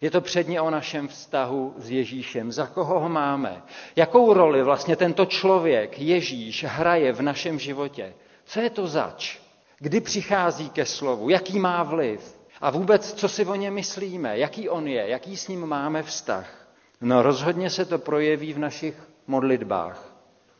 Je 0.00 0.10
to 0.10 0.20
předně 0.20 0.60
o 0.60 0.70
našem 0.70 1.08
vztahu 1.08 1.74
s 1.76 1.90
Ježíšem. 1.90 2.52
Za 2.52 2.66
koho 2.66 3.00
ho 3.00 3.08
máme? 3.08 3.62
Jakou 3.96 4.32
roli 4.32 4.62
vlastně 4.62 4.96
tento 4.96 5.26
člověk, 5.26 5.98
Ježíš, 5.98 6.64
hraje 6.64 7.12
v 7.12 7.22
našem 7.22 7.58
životě? 7.58 8.14
Co 8.44 8.60
je 8.60 8.70
to 8.70 8.86
zač? 8.86 9.38
Kdy 9.78 10.00
přichází 10.00 10.70
ke 10.70 10.86
slovu? 10.86 11.28
Jaký 11.28 11.58
má 11.58 11.82
vliv? 11.82 12.38
A 12.60 12.70
vůbec, 12.70 13.12
co 13.12 13.28
si 13.28 13.46
o 13.46 13.54
něm 13.54 13.74
myslíme? 13.74 14.38
Jaký 14.38 14.68
on 14.68 14.86
je? 14.86 15.08
Jaký 15.08 15.36
s 15.36 15.48
ním 15.48 15.66
máme 15.66 16.02
vztah? 16.02 16.68
No 17.00 17.22
rozhodně 17.22 17.70
se 17.70 17.84
to 17.84 17.98
projeví 17.98 18.52
v 18.52 18.58
našich 18.58 18.94
modlitbách. 19.26 20.07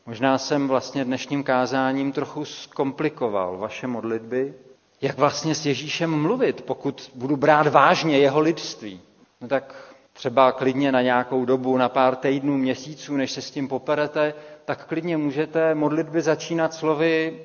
Možná 0.09 0.39
jsem 0.39 0.69
vlastně 0.69 1.05
dnešním 1.05 1.45
kázáním 1.45 2.13
trochu 2.13 2.45
zkomplikoval 2.45 3.59
vaše 3.59 3.87
modlitby, 3.87 4.55
jak 5.01 5.19
vlastně 5.19 5.55
s 5.55 5.67
Ježíšem 5.67 6.23
mluvit, 6.23 6.63
pokud 6.63 7.11
budu 7.15 7.37
brát 7.37 7.67
vážně 7.67 8.19
jeho 8.19 8.41
lidství. 8.41 9.01
No 9.41 9.49
tak 9.49 9.95
třeba 10.13 10.53
klidně 10.53 10.93
na 10.93 11.03
nějakou 11.03 11.45
dobu, 11.45 11.77
na 11.77 11.89
pár 11.89 12.17
týdnů, 12.17 12.57
měsíců, 12.57 13.17
než 13.17 13.33
se 13.33 13.43
s 13.43 13.51
tím 13.51 13.69
poperete, 13.69 14.35
tak 14.65 14.87
klidně 14.87 15.17
můžete 15.17 15.75
modlitby 15.75 16.23
začínat 16.23 16.75
slovy 16.75 17.43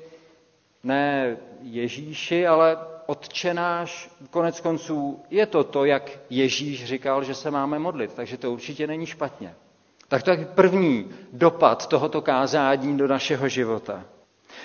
ne 0.84 1.36
Ježíši, 1.62 2.46
ale 2.46 2.78
odčenáš, 3.06 4.10
konec 4.30 4.60
konců 4.60 5.22
je 5.30 5.46
to 5.46 5.64
to, 5.64 5.84
jak 5.84 6.10
Ježíš 6.30 6.84
říkal, 6.84 7.24
že 7.24 7.34
se 7.34 7.50
máme 7.50 7.78
modlit, 7.78 8.14
takže 8.14 8.36
to 8.36 8.52
určitě 8.52 8.86
není 8.86 9.06
špatně. 9.06 9.54
Tak 10.08 10.22
to 10.22 10.30
je 10.30 10.48
první 10.54 11.10
dopad 11.32 11.86
tohoto 11.86 12.22
kázání 12.22 12.98
do 12.98 13.08
našeho 13.08 13.48
života. 13.48 14.04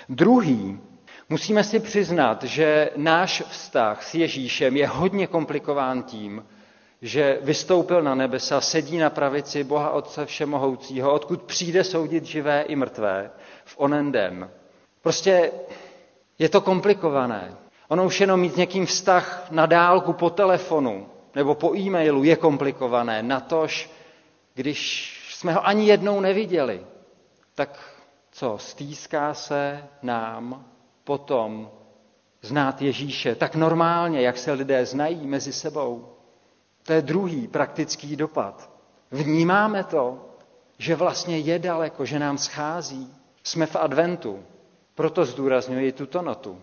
Druhý, 0.08 0.80
musíme 1.28 1.64
si 1.64 1.80
přiznat, 1.80 2.42
že 2.44 2.90
náš 2.96 3.42
vztah 3.48 4.02
s 4.02 4.14
Ježíšem 4.14 4.76
je 4.76 4.86
hodně 4.86 5.26
komplikován 5.26 6.02
tím, 6.02 6.44
že 7.02 7.38
vystoupil 7.42 8.02
na 8.02 8.14
nebesa, 8.14 8.60
sedí 8.60 8.98
na 8.98 9.10
pravici 9.10 9.64
Boha 9.64 9.90
Otce 9.90 10.26
Všemohoucího, 10.26 11.12
odkud 11.12 11.42
přijde 11.42 11.84
soudit 11.84 12.24
živé 12.24 12.62
i 12.62 12.76
mrtvé 12.76 13.30
v 13.64 13.74
onen 13.78 14.12
den. 14.12 14.50
Prostě 15.02 15.52
je 16.38 16.48
to 16.48 16.60
komplikované. 16.60 17.54
Ono 17.88 18.04
už 18.04 18.20
jenom 18.20 18.40
mít 18.40 18.56
někým 18.56 18.86
vztah 18.86 19.46
na 19.50 19.66
dálku 19.66 20.12
po 20.12 20.30
telefonu 20.30 21.06
nebo 21.34 21.54
po 21.54 21.76
e-mailu 21.76 22.24
je 22.24 22.36
komplikované. 22.36 23.22
Natož, 23.22 23.90
když 24.54 25.16
jsme 25.40 25.52
ho 25.52 25.66
ani 25.66 25.86
jednou 25.86 26.20
neviděli, 26.20 26.86
tak 27.54 27.78
co, 28.30 28.58
stýská 28.58 29.34
se 29.34 29.84
nám 30.02 30.64
potom 31.04 31.70
znát 32.42 32.82
Ježíše 32.82 33.34
tak 33.34 33.54
normálně, 33.54 34.20
jak 34.20 34.38
se 34.38 34.52
lidé 34.52 34.86
znají 34.86 35.26
mezi 35.26 35.52
sebou. 35.52 36.08
To 36.82 36.92
je 36.92 37.02
druhý 37.02 37.48
praktický 37.48 38.16
dopad. 38.16 38.70
Vnímáme 39.10 39.84
to, 39.84 40.28
že 40.78 40.96
vlastně 40.96 41.38
je 41.38 41.58
daleko, 41.58 42.04
že 42.04 42.18
nám 42.18 42.38
schází. 42.38 43.14
Jsme 43.44 43.66
v 43.66 43.76
adventu, 43.76 44.42
proto 44.94 45.24
zdůrazňuji 45.24 45.92
tuto 45.92 46.22
notu. 46.22 46.60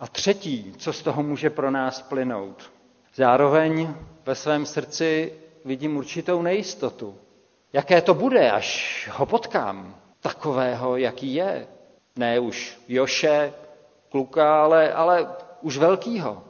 A 0.00 0.06
třetí, 0.08 0.74
co 0.78 0.92
z 0.92 1.02
toho 1.02 1.22
může 1.22 1.50
pro 1.50 1.70
nás 1.70 2.02
plynout. 2.02 2.72
Zároveň 3.14 3.94
ve 4.26 4.34
svém 4.34 4.66
srdci 4.66 5.32
vidím 5.64 5.96
určitou 5.96 6.42
nejistotu. 6.42 7.14
Jaké 7.72 8.02
to 8.02 8.14
bude, 8.14 8.50
až 8.50 9.08
ho 9.12 9.26
potkám, 9.26 9.96
takového, 10.20 10.96
jaký 10.96 11.34
je. 11.34 11.66
Ne 12.16 12.40
už 12.40 12.80
Joše, 12.88 13.52
kluka, 14.08 14.62
ale, 14.62 14.92
ale 14.92 15.28
už 15.60 15.78
velkýho, 15.78 16.44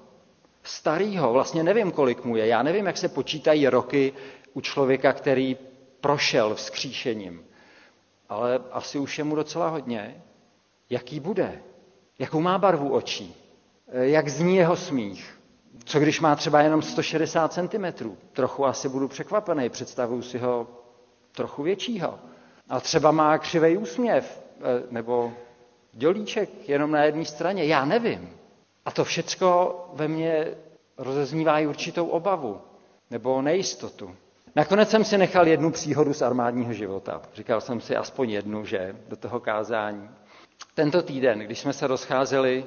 starýho, 0.63 1.33
vlastně 1.33 1.63
nevím, 1.63 1.91
kolik 1.91 2.25
mu 2.25 2.37
je. 2.37 2.47
Já 2.47 2.63
nevím, 2.63 2.87
jak 2.87 2.97
se 2.97 3.09
počítají 3.09 3.69
roky 3.69 4.13
u 4.55 4.61
člověka, 4.61 5.13
který 5.13 5.57
prošel 6.01 6.55
vzkříšením. 6.55 7.45
Ale 8.29 8.61
asi 8.73 8.99
už 8.99 9.19
je 9.19 9.25
mu 9.25 9.35
docela 9.35 9.69
hodně. 9.69 10.23
Jaký 10.91 11.21
bude? 11.21 11.63
Jakou 12.19 12.41
má 12.41 12.59
barvu 12.59 12.93
očí? 12.93 13.37
Jak 13.93 14.29
zní 14.29 14.57
jeho 14.57 14.77
smích? 14.77 15.39
Co 15.85 16.01
když 16.01 16.21
má 16.21 16.37
třeba 16.37 16.61
jenom 16.61 16.83
160 16.83 17.53
cm? 17.53 18.17
Trochu 18.33 18.67
asi 18.67 18.89
budu 18.89 19.09
překvapený, 19.09 19.69
představuju 19.69 20.23
si 20.23 20.39
ho 20.39 20.82
trochu 21.33 21.63
většího. 21.63 22.19
A 22.69 22.81
třeba 22.81 23.11
má 23.11 23.39
křivej 23.39 23.79
úsměv, 23.79 24.43
eh, 24.61 24.63
nebo 24.91 25.33
dělíček 25.93 26.69
jenom 26.69 26.91
na 26.91 27.05
jedné 27.05 27.25
straně, 27.25 27.65
já 27.65 27.85
nevím. 27.85 28.31
A 28.85 28.91
to 28.91 29.05
všecko 29.05 29.77
ve 29.93 30.09
mně 30.09 30.47
rozeznívá 30.99 31.59
i 31.59 31.67
určitou 31.67 32.07
obavu 32.07 32.61
nebo 33.11 33.43
nejistotu. 33.43 34.17
Nakonec 34.57 34.91
jsem 34.91 35.05
si 35.05 35.19
nechal 35.19 35.49
jednu 35.49 35.71
příhodu 35.71 36.13
z 36.15 36.23
armádního 36.23 36.73
života. 36.73 37.23
Říkal 37.35 37.61
jsem 37.61 37.81
si 37.81 37.97
aspoň 37.97 38.31
jednu, 38.31 38.65
že 38.65 38.97
do 39.09 39.17
toho 39.17 39.41
kázání. 39.41 40.11
Tento 40.75 41.03
týden, 41.03 41.39
když 41.39 41.59
jsme 41.59 41.73
se 41.73 41.87
rozcházeli 41.87 42.65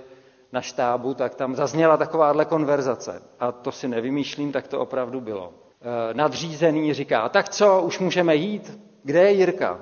na 0.52 0.62
štábu, 0.62 1.14
tak 1.14 1.36
tam 1.36 1.56
zazněla 1.56 1.98
takováhle 1.98 2.46
konverzace. 2.46 3.22
A 3.40 3.52
to 3.52 3.72
si 3.72 3.88
nevymýšlím, 3.88 4.52
tak 4.52 4.68
to 4.68 4.80
opravdu 4.80 5.22
bylo. 5.22 5.54
E, 5.82 6.14
nadřízený 6.14 6.94
říká, 6.94 7.30
tak 7.30 7.50
co, 7.50 7.82
už 7.82 8.00
můžeme 8.00 8.36
jít? 8.36 8.80
Kde 9.04 9.24
je 9.24 9.32
Jirka? 9.32 9.80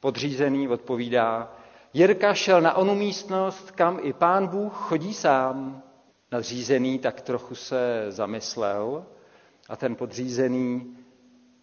Podřízený 0.00 0.68
odpovídá, 0.68 1.52
Jirka 1.94 2.34
šel 2.34 2.60
na 2.60 2.74
onu 2.74 2.94
místnost, 2.94 3.70
kam 3.70 3.98
i 4.02 4.12
pán 4.12 4.46
Bůh 4.46 4.72
chodí 4.72 5.14
sám. 5.14 5.82
Nadřízený 6.32 6.98
tak 6.98 7.20
trochu 7.20 7.54
se 7.54 8.06
zamyslel 8.08 9.06
a 9.68 9.76
ten 9.76 9.96
podřízený 9.96 10.96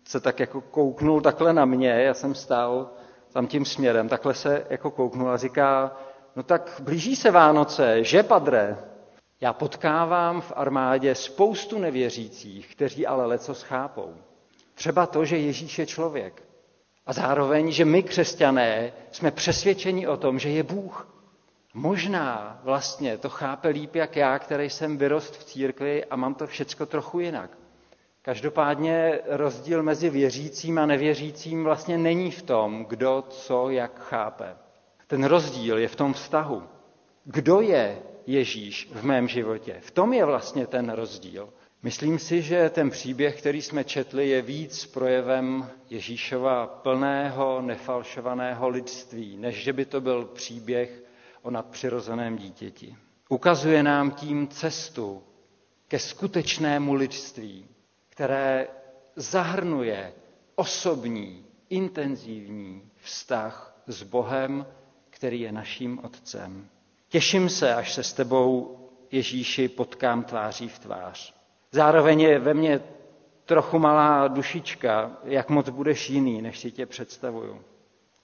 se 0.08 0.20
tak 0.20 0.40
jako 0.40 0.62
kouknul 0.62 1.22
takhle 1.22 1.54
na 1.54 1.66
mě, 1.66 1.90
já 1.90 2.14
jsem 2.14 2.36
stál 2.36 2.90
tam 3.34 3.48
tím 3.48 3.66
směrem, 3.66 4.10
takhle 4.10 4.34
se 4.34 4.66
jako 4.70 4.92
kouknul 4.92 5.30
a 5.30 5.38
říká, 5.38 5.96
no 6.36 6.44
tak 6.44 6.82
blíží 6.84 7.16
se 7.16 7.32
Vánoce, 7.32 8.04
že 8.04 8.24
padre? 8.24 8.78
Já 9.44 9.54
potkávám 9.54 10.42
v 10.42 10.54
armádě 10.56 11.16
spoustu 11.16 11.80
nevěřících, 11.80 12.76
kteří 12.76 13.08
ale 13.08 13.26
leco 13.26 13.56
schápou. 13.56 14.16
Třeba 14.74 15.06
to, 15.06 15.26
že 15.26 15.38
Ježíš 15.38 15.80
je 15.80 15.86
člověk. 15.86 16.44
A 17.06 17.14
zároveň, 17.14 17.72
že 17.72 17.86
my, 17.86 18.04
křesťané, 18.04 18.94
jsme 19.12 19.32
přesvědčeni 19.32 20.08
o 20.08 20.18
tom, 20.18 20.40
že 20.40 20.50
je 20.50 20.64
Bůh. 20.64 21.08
Možná 21.74 22.60
vlastně 22.64 23.18
to 23.18 23.30
chápe 23.30 23.68
líp 23.68 23.96
jak 23.96 24.16
já, 24.16 24.40
který 24.40 24.70
jsem 24.70 24.98
vyrost 24.98 25.38
v 25.38 25.44
církvi 25.44 26.06
a 26.06 26.16
mám 26.16 26.36
to 26.36 26.48
všecko 26.48 26.86
trochu 26.86 27.20
jinak. 27.20 27.50
Každopádně 28.22 29.20
rozdíl 29.26 29.84
mezi 29.84 30.10
věřícím 30.10 30.78
a 30.78 30.86
nevěřícím 30.86 31.64
vlastně 31.64 31.98
není 31.98 32.32
v 32.32 32.42
tom, 32.42 32.86
kdo 32.86 33.24
co 33.30 33.70
jak 33.70 34.00
chápe. 34.00 34.56
Ten 35.08 35.24
rozdíl 35.24 35.78
je 35.78 35.88
v 35.88 35.96
tom 35.96 36.14
vztahu. 36.14 36.64
Kdo 37.26 37.62
je 37.62 37.98
Ježíš 38.28 38.90
v 38.92 39.04
mém 39.04 39.28
životě? 39.28 39.78
V 39.82 39.92
tom 39.92 40.14
je 40.14 40.26
vlastně 40.26 40.68
ten 40.68 40.90
rozdíl. 40.90 41.50
Myslím 41.84 42.20
si, 42.20 42.42
že 42.42 42.70
ten 42.70 42.90
příběh, 42.90 43.38
který 43.38 43.62
jsme 43.62 43.84
četli, 43.84 44.30
je 44.30 44.42
víc 44.42 44.86
projevem 44.86 45.70
Ježíšova 45.90 46.68
plného, 46.68 47.62
nefalšovaného 47.62 48.70
lidství, 48.70 49.38
než 49.38 49.56
že 49.64 49.74
by 49.74 49.86
to 49.86 50.02
byl 50.02 50.26
příběh 50.26 51.04
o 51.42 51.52
nadpřirozeném 51.52 52.38
dítěti. 52.38 52.96
Ukazuje 53.30 53.84
nám 53.84 54.12
tím 54.12 54.48
cestu 54.48 55.24
ke 55.88 56.00
skutečnému 56.00 56.94
lidství, 56.94 57.66
které 58.10 58.68
zahrnuje 59.16 60.14
osobní, 60.56 61.46
intenzivní 61.70 62.92
vztah 62.96 63.82
s 63.88 64.04
Bohem, 64.04 64.66
který 65.10 65.42
je 65.42 65.52
naším 65.52 66.00
Otcem. 66.04 66.70
Těším 67.14 67.50
se, 67.50 67.76
až 67.76 67.94
se 67.94 68.04
s 68.04 68.14
tebou, 68.14 68.78
Ježíši, 69.12 69.68
potkám 69.68 70.24
tváří 70.24 70.70
v 70.70 70.80
tvář. 70.80 71.34
Zároveň 71.72 72.22
je 72.22 72.40
ve 72.40 72.54
mně 72.54 72.82
trochu 73.46 73.80
malá 73.80 74.28
dušička, 74.28 75.12
jak 75.24 75.50
moc 75.50 75.70
budeš 75.70 76.10
jiný, 76.10 76.42
než 76.42 76.60
si 76.60 76.72
tě 76.72 76.86
představuju. 76.86 77.62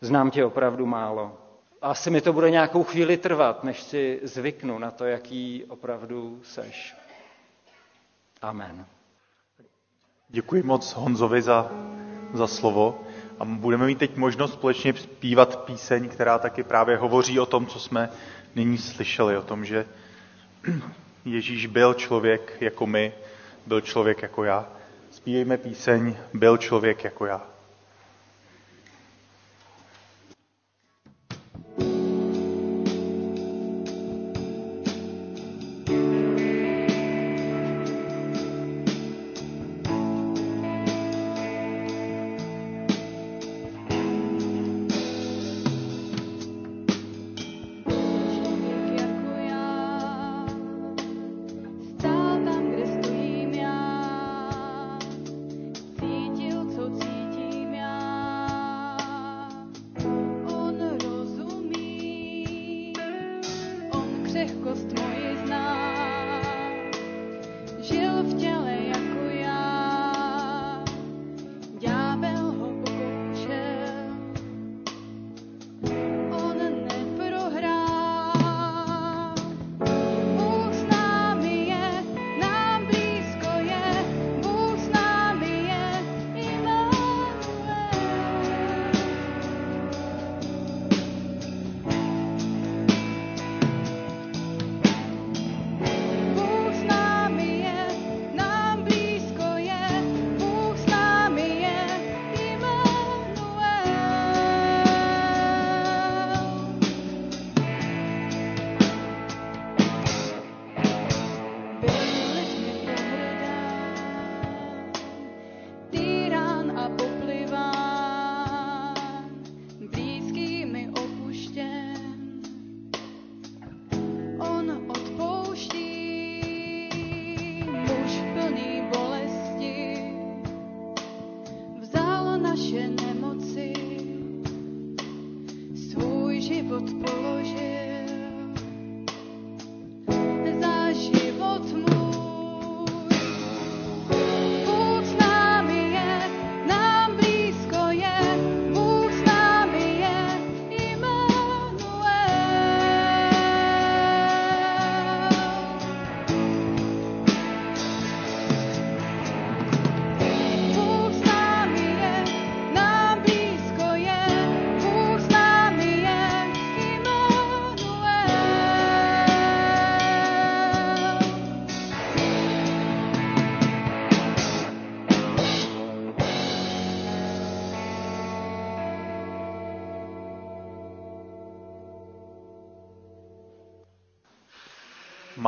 Znám 0.01 0.31
tě 0.31 0.45
opravdu 0.45 0.85
málo. 0.85 1.37
Asi 1.81 2.09
mi 2.09 2.21
to 2.21 2.33
bude 2.33 2.51
nějakou 2.51 2.83
chvíli 2.83 3.17
trvat, 3.17 3.63
než 3.63 3.81
si 3.83 4.19
zvyknu 4.23 4.79
na 4.79 4.91
to, 4.91 5.05
jaký 5.05 5.65
opravdu 5.69 6.39
seš. 6.43 6.95
Amen. 8.41 8.85
Děkuji 10.29 10.63
moc 10.63 10.93
Honzovi 10.93 11.41
za, 11.41 11.71
za 12.33 12.47
slovo. 12.47 13.01
A 13.39 13.45
budeme 13.45 13.85
mít 13.85 13.99
teď 13.99 14.15
možnost 14.15 14.53
společně 14.53 14.93
zpívat 14.93 15.63
píseň, 15.63 16.09
která 16.09 16.39
taky 16.39 16.63
právě 16.63 16.97
hovoří 16.97 17.39
o 17.39 17.45
tom, 17.45 17.67
co 17.67 17.79
jsme 17.79 18.09
nyní 18.55 18.77
slyšeli, 18.77 19.37
o 19.37 19.41
tom, 19.41 19.65
že 19.65 19.85
Ježíš 21.25 21.65
byl 21.65 21.93
člověk 21.93 22.57
jako 22.61 22.87
my, 22.87 23.13
byl 23.65 23.81
člověk 23.81 24.21
jako 24.21 24.43
já. 24.43 24.67
Zpívejme 25.11 25.57
píseň 25.57 26.15
Byl 26.33 26.57
člověk 26.57 27.03
jako 27.03 27.25
já. 27.25 27.58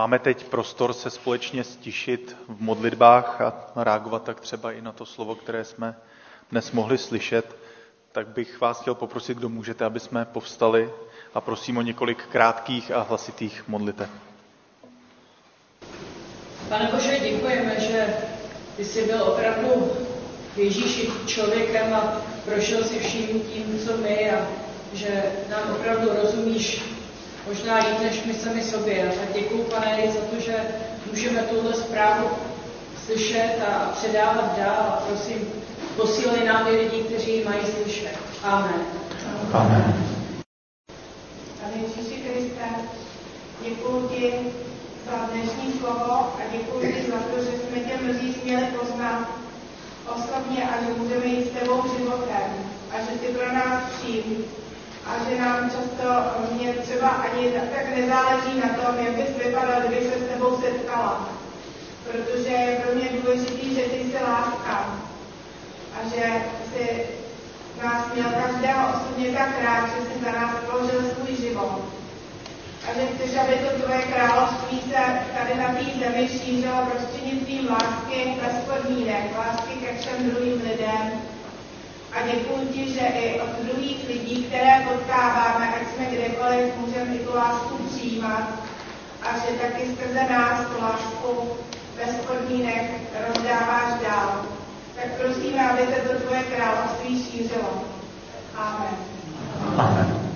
Máme 0.01 0.19
teď 0.19 0.43
prostor 0.43 0.93
se 0.93 1.09
společně 1.09 1.63
stišit 1.63 2.37
v 2.47 2.61
modlitbách 2.61 3.41
a 3.41 3.53
reagovat 3.75 4.23
tak 4.23 4.39
třeba 4.39 4.71
i 4.71 4.81
na 4.81 4.91
to 4.91 5.05
slovo, 5.05 5.35
které 5.35 5.65
jsme 5.65 5.95
dnes 6.51 6.71
mohli 6.71 6.97
slyšet, 6.97 7.55
tak 8.11 8.27
bych 8.27 8.61
vás 8.61 8.81
chtěl 8.81 8.95
poprosit, 8.95 9.37
kdo 9.37 9.49
můžete, 9.49 9.85
aby 9.85 9.99
jsme 9.99 10.25
povstali 10.25 10.89
a 11.33 11.41
prosím 11.41 11.77
o 11.77 11.81
několik 11.81 12.25
krátkých 12.31 12.91
a 12.91 13.01
hlasitých 13.01 13.63
modlitev. 13.67 14.09
Pane 16.69 16.89
Bože, 16.93 17.19
děkujeme, 17.19 17.79
že 17.79 18.13
ty 18.77 18.85
jsi 18.85 19.05
byl 19.05 19.23
opravdu 19.23 19.91
Ježíši 20.55 21.09
člověkem 21.27 21.93
a 21.93 22.21
prošel 22.45 22.83
si 22.83 22.99
vším 22.99 23.41
tím, 23.41 23.79
co 23.85 23.97
my 23.97 24.31
a 24.31 24.47
že 24.93 25.23
nám 25.49 25.75
opravdu 25.75 26.09
rozumíš 26.23 27.00
možná 27.47 27.75
líp 27.77 27.99
než 28.03 28.23
my 28.23 28.33
sami 28.33 28.63
sobě. 28.63 29.11
A 29.11 29.33
děkuji, 29.33 29.63
pane, 29.63 30.11
za 30.11 30.19
to, 30.19 30.39
že 30.39 30.55
můžeme 31.11 31.41
tuhle 31.41 31.73
zprávu 31.73 32.29
slyšet 33.05 33.55
a 33.67 33.89
předávat 33.93 34.57
dál. 34.57 34.75
A 34.79 35.03
prosím, 35.07 35.47
posílej 35.95 36.45
nám 36.45 36.67
i 36.67 36.71
lidi, 36.71 37.03
kteří 37.03 37.31
ji 37.31 37.45
mají 37.45 37.61
slyšet. 37.65 38.17
Amen. 38.43 38.81
Amen. 39.53 40.05
Pane 41.61 41.73
Ježíši 41.81 42.21
Kriste, 42.21 42.65
děkuji 43.63 44.09
ti 44.09 44.33
za 45.05 45.17
dnešní 45.17 45.73
slovo 45.79 46.11
a 46.11 46.41
děkuji 46.51 46.93
ti 46.93 47.11
za 47.11 47.17
to, 47.17 47.43
že 47.43 47.51
jsme 47.51 47.79
tě 47.79 47.97
mnozí 48.03 48.33
směli 48.33 48.65
poznat 48.65 49.29
osobně 50.15 50.69
a 50.69 50.83
že 50.83 50.93
můžeme 50.97 51.25
jít 51.25 51.47
s 51.47 51.59
tebou 51.59 51.83
životem 51.97 52.71
a 52.91 52.99
že 52.99 53.19
ty 53.19 53.27
pro 53.27 53.53
nás 53.53 53.83
přijím 53.91 54.45
a 55.05 55.29
že 55.29 55.39
nám 55.39 55.69
často 55.69 56.05
mě 56.51 56.73
třeba 56.73 57.07
ani 57.09 57.51
tak 57.51 57.97
nezáleží 57.97 58.59
na 58.59 58.69
tom, 58.69 59.05
jak 59.05 59.15
bys 59.15 59.45
vypadal, 59.45 59.81
kdyby 59.81 60.09
se 60.09 60.19
s 60.19 60.29
tebou 60.29 60.61
setkala. 60.61 61.29
Protože 62.11 62.49
je 62.49 62.79
pro 62.79 62.95
mě 62.95 63.09
důležitý, 63.21 63.75
že 63.75 63.81
ty 63.81 63.97
jsi 63.97 64.23
láska 64.23 64.99
a 65.95 66.09
že 66.15 66.43
jsi 66.65 67.05
nás 67.83 68.13
měl 68.13 68.29
každého 68.43 68.93
osobně 68.93 69.31
tak 69.31 69.49
rád, 69.63 69.85
že 69.85 70.05
jsi 70.05 70.25
za 70.25 70.31
nás 70.31 70.51
položil 70.69 71.01
svůj 71.01 71.35
život. 71.35 71.81
A 72.89 72.93
že 72.93 73.07
chceš, 73.07 73.37
aby 73.37 73.53
to 73.53 73.83
tvoje 73.83 74.01
království 74.01 74.81
se 74.81 75.19
tady 75.37 75.55
na 75.57 75.67
té 75.67 75.85
zemi 75.99 76.27
šířilo 76.27 76.87
prostřednictvím 76.91 77.69
lásky 77.69 78.33
bez 78.41 78.55
podmínek, 78.65 79.37
lásky 79.37 79.73
ke 79.73 79.97
všem 79.97 80.29
druhým 80.29 80.61
lidem, 80.61 81.21
a 82.13 82.27
děkuji 82.31 82.67
ti, 82.73 82.93
že 82.93 82.99
i 82.99 83.41
od 83.41 83.49
druhých 83.65 84.07
lidí, 84.07 84.43
které 84.43 84.87
potkáváme, 84.89 85.73
ať 85.75 85.87
jsme 85.87 86.05
kdekoliv, 86.05 86.77
můžeme 86.77 87.15
tu 87.15 87.35
lásku 87.35 87.77
přijímat 87.77 88.49
a 89.21 89.37
že 89.37 89.57
taky 89.61 89.93
skrze 89.93 90.23
nás 90.29 90.67
tu 90.67 90.81
lásku 90.81 91.49
bez 91.95 92.15
podmínek 92.15 92.91
rozdáváš 93.27 94.01
dál. 94.01 94.45
Tak 94.95 95.21
prosíme, 95.21 95.69
aby 95.71 95.81
se 95.81 96.01
to 96.01 96.19
tvoje 96.19 96.43
království 96.43 97.23
šířilo. 97.23 97.83
Amen. 98.55 98.95
Amen. 99.77 100.31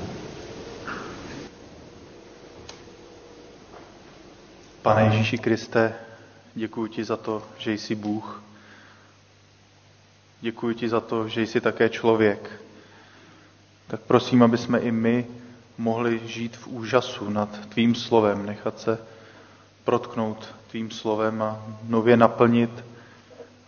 Pane 4.81 5.03
Ježíši 5.03 5.37
Kriste, 5.37 5.93
děkuji 6.55 6.87
ti 6.87 7.03
za 7.03 7.17
to, 7.17 7.43
že 7.57 7.73
jsi 7.73 7.95
Bůh, 7.95 8.43
Děkuji 10.41 10.75
ti 10.75 10.89
za 10.89 10.99
to, 10.99 11.27
že 11.27 11.41
jsi 11.41 11.61
také 11.61 11.89
člověk. 11.89 12.61
Tak 13.87 14.01
prosím, 14.01 14.43
aby 14.43 14.57
jsme 14.57 14.79
i 14.79 14.91
my 14.91 15.27
mohli 15.77 16.21
žít 16.27 16.57
v 16.57 16.67
úžasu 16.67 17.29
nad 17.29 17.67
tvým 17.67 17.95
slovem, 17.95 18.45
nechat 18.45 18.79
se 18.79 18.99
protknout 19.83 20.55
tvým 20.71 20.91
slovem 20.91 21.41
a 21.41 21.65
nově 21.83 22.17
naplnit. 22.17 22.83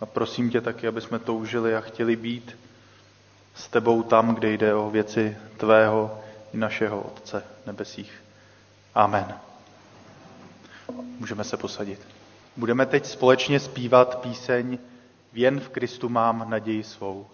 A 0.00 0.06
prosím 0.06 0.50
tě 0.50 0.60
taky, 0.60 0.88
aby 0.88 1.00
jsme 1.00 1.18
toužili 1.18 1.76
a 1.76 1.80
chtěli 1.80 2.16
být 2.16 2.56
s 3.54 3.68
tebou 3.68 4.02
tam, 4.02 4.34
kde 4.34 4.52
jde 4.52 4.74
o 4.74 4.90
věci 4.90 5.36
tvého 5.56 6.20
i 6.52 6.56
našeho 6.56 7.00
Otce 7.00 7.44
nebesích. 7.66 8.12
Amen. 8.94 9.34
Můžeme 11.18 11.44
se 11.44 11.56
posadit. 11.56 12.00
Budeme 12.56 12.86
teď 12.86 13.06
společně 13.06 13.60
zpívat 13.60 14.20
píseň 14.20 14.78
jen 15.38 15.60
v 15.60 15.68
Kristu 15.68 16.08
mám 16.08 16.50
naději 16.50 16.82
svou. 16.82 17.26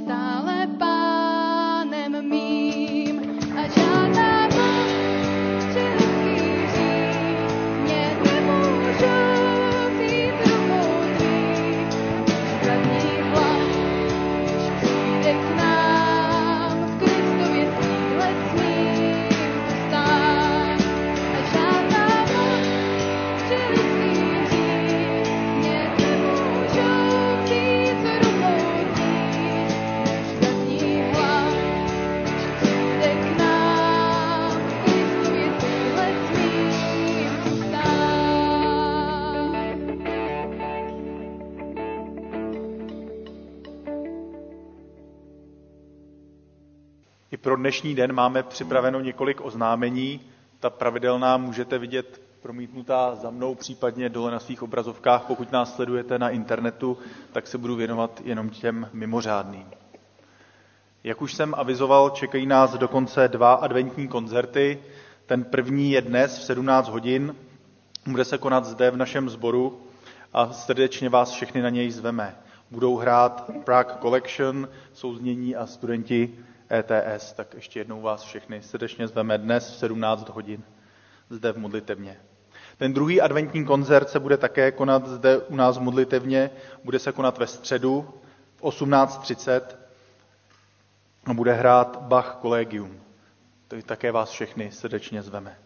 Ježíš 0.00 0.39
dnešní 47.60 47.94
den 47.94 48.12
máme 48.12 48.42
připraveno 48.42 49.00
několik 49.00 49.40
oznámení. 49.40 50.20
Ta 50.60 50.70
pravidelná 50.70 51.36
můžete 51.36 51.78
vidět 51.78 52.20
promítnutá 52.42 53.14
za 53.14 53.30
mnou, 53.30 53.54
případně 53.54 54.08
dole 54.08 54.30
na 54.30 54.38
svých 54.40 54.62
obrazovkách. 54.62 55.24
Pokud 55.24 55.52
nás 55.52 55.74
sledujete 55.74 56.18
na 56.18 56.30
internetu, 56.30 56.98
tak 57.32 57.46
se 57.46 57.58
budu 57.58 57.76
věnovat 57.76 58.20
jenom 58.24 58.50
těm 58.50 58.88
mimořádným. 58.92 59.66
Jak 61.04 61.22
už 61.22 61.34
jsem 61.34 61.54
avizoval, 61.56 62.10
čekají 62.10 62.46
nás 62.46 62.74
dokonce 62.74 63.28
dva 63.28 63.52
adventní 63.52 64.08
koncerty. 64.08 64.82
Ten 65.26 65.44
první 65.44 65.92
je 65.92 66.00
dnes 66.02 66.38
v 66.38 66.42
17 66.42 66.88
hodin, 66.88 67.34
bude 68.06 68.24
se 68.24 68.38
konat 68.38 68.64
zde 68.64 68.90
v 68.90 68.96
našem 68.96 69.30
sboru 69.30 69.80
a 70.32 70.52
srdečně 70.52 71.08
vás 71.08 71.30
všechny 71.30 71.62
na 71.62 71.68
něj 71.68 71.90
zveme. 71.90 72.36
Budou 72.70 72.96
hrát 72.96 73.50
Prague 73.64 73.94
Collection, 74.02 74.68
souznění 74.92 75.56
a 75.56 75.66
studenti 75.66 76.38
ETS, 76.70 77.32
tak 77.32 77.54
ještě 77.54 77.80
jednou 77.80 78.00
vás 78.00 78.22
všechny 78.22 78.62
srdečně 78.62 79.08
zveme 79.08 79.38
dnes 79.38 79.70
v 79.70 79.74
17 79.74 80.28
hodin 80.28 80.62
zde 81.30 81.52
v 81.52 81.58
modlitevně. 81.58 82.16
Ten 82.78 82.92
druhý 82.92 83.20
adventní 83.20 83.64
koncert 83.64 84.10
se 84.10 84.20
bude 84.20 84.36
také 84.36 84.72
konat 84.72 85.06
zde 85.06 85.38
u 85.38 85.56
nás 85.56 85.78
v 85.78 85.80
modlitevně, 85.80 86.50
bude 86.84 86.98
se 86.98 87.12
konat 87.12 87.38
ve 87.38 87.46
středu 87.46 88.14
v 88.56 88.62
18.30 88.62 89.60
a 91.24 91.34
bude 91.34 91.52
hrát 91.52 92.02
Bach 92.02 92.38
Collegium. 92.42 93.00
Také 93.86 94.12
vás 94.12 94.30
všechny 94.30 94.72
srdečně 94.72 95.22
zveme. 95.22 95.56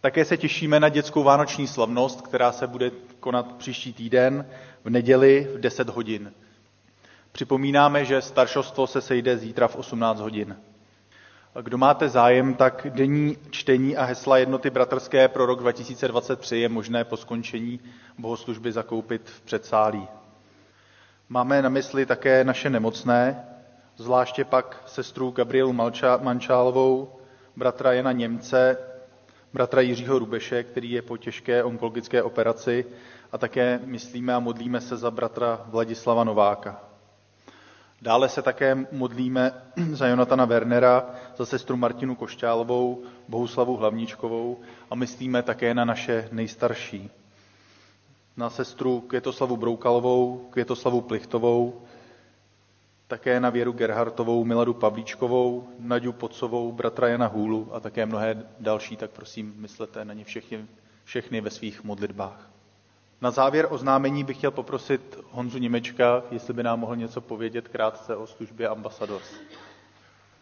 Také 0.00 0.24
se 0.24 0.36
těšíme 0.36 0.80
na 0.80 0.88
dětskou 0.88 1.22
vánoční 1.22 1.66
slavnost, 1.66 2.20
která 2.20 2.52
se 2.52 2.66
bude 2.66 2.90
konat 3.20 3.52
příští 3.52 3.92
týden 3.92 4.46
v 4.84 4.90
neděli 4.90 5.48
v 5.54 5.60
10 5.60 5.88
hodin. 5.88 6.32
Připomínáme, 7.32 8.04
že 8.04 8.22
staršostvo 8.22 8.86
se 8.86 9.00
sejde 9.00 9.36
zítra 9.36 9.68
v 9.68 9.76
18 9.76 10.20
hodin. 10.20 10.56
Kdo 11.62 11.78
máte 11.78 12.08
zájem, 12.08 12.54
tak 12.54 12.86
denní 12.90 13.36
čtení 13.50 13.96
a 13.96 14.04
hesla 14.04 14.38
jednoty 14.38 14.70
bratrské 14.70 15.28
pro 15.28 15.46
rok 15.46 15.60
2023 15.60 16.56
je 16.56 16.68
možné 16.68 17.04
po 17.04 17.16
skončení 17.16 17.80
bohoslužby 18.18 18.72
zakoupit 18.72 19.30
v 19.30 19.40
předsálí. 19.40 20.08
Máme 21.28 21.62
na 21.62 21.68
mysli 21.68 22.06
také 22.06 22.44
naše 22.44 22.70
nemocné, 22.70 23.44
zvláště 23.96 24.44
pak 24.44 24.82
sestru 24.86 25.30
Gabrielu 25.30 25.72
Mančálovou, 26.20 27.20
bratra 27.56 27.92
Jana 27.92 28.12
Němce, 28.12 28.76
bratra 29.52 29.80
Jiřího 29.80 30.18
Rubeše, 30.18 30.62
který 30.62 30.90
je 30.90 31.02
po 31.02 31.16
těžké 31.16 31.64
onkologické 31.64 32.22
operaci 32.22 32.84
a 33.32 33.38
také 33.38 33.80
myslíme 33.84 34.34
a 34.34 34.40
modlíme 34.40 34.80
se 34.80 34.96
za 34.96 35.10
bratra 35.10 35.60
Vladislava 35.66 36.24
Nováka. 36.24 36.89
Dále 38.02 38.28
se 38.28 38.42
také 38.42 38.86
modlíme 38.92 39.52
za 39.92 40.06
Jonatana 40.06 40.44
Wernera, 40.44 41.10
za 41.36 41.46
sestru 41.46 41.76
Martinu 41.76 42.14
Košťálovou, 42.14 43.02
Bohuslavu 43.28 43.76
Hlavníčkovou 43.76 44.60
a 44.90 44.94
myslíme 44.94 45.42
také 45.42 45.74
na 45.74 45.84
naše 45.84 46.28
nejstarší. 46.32 47.10
Na 48.36 48.50
sestru 48.50 49.00
Květoslavu 49.00 49.56
Broukalovou, 49.56 50.48
Květoslavu 50.50 51.00
Plichtovou, 51.00 51.82
také 53.06 53.40
na 53.40 53.50
Věru 53.50 53.72
Gerhartovou, 53.72 54.44
Miladu 54.44 54.74
Pavlíčkovou, 54.74 55.68
Naďu 55.78 56.12
Pocovou, 56.12 56.72
bratra 56.72 57.08
Jana 57.08 57.26
Hůlu 57.26 57.68
a 57.72 57.80
také 57.80 58.06
mnohé 58.06 58.46
další, 58.60 58.96
tak 58.96 59.10
prosím, 59.10 59.54
myslete 59.56 60.04
na 60.04 60.14
ně 60.14 60.24
všechny, 60.24 60.66
všechny 61.04 61.40
ve 61.40 61.50
svých 61.50 61.84
modlitbách. 61.84 62.49
Na 63.22 63.30
závěr 63.30 63.66
oznámení 63.70 64.24
bych 64.24 64.36
chtěl 64.36 64.50
poprosit 64.50 65.18
Honzu 65.30 65.58
Němečka, 65.58 66.22
jestli 66.30 66.54
by 66.54 66.62
nám 66.62 66.80
mohl 66.80 66.96
něco 66.96 67.20
povědět 67.20 67.68
krátce 67.68 68.16
o 68.16 68.26
službě 68.26 68.68
Ambasadors. 68.68 69.24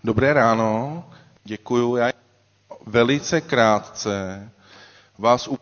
Dobré 0.05 0.33
ráno, 0.33 1.05
děkuju. 1.45 1.97
Já 1.97 2.13
velice 2.87 3.41
krátce 3.41 4.51
vás 5.19 5.49
u 5.49 5.59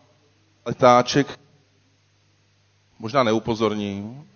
letáček 0.66 1.38
možná 2.98 3.22
neupozorním, 3.22 4.28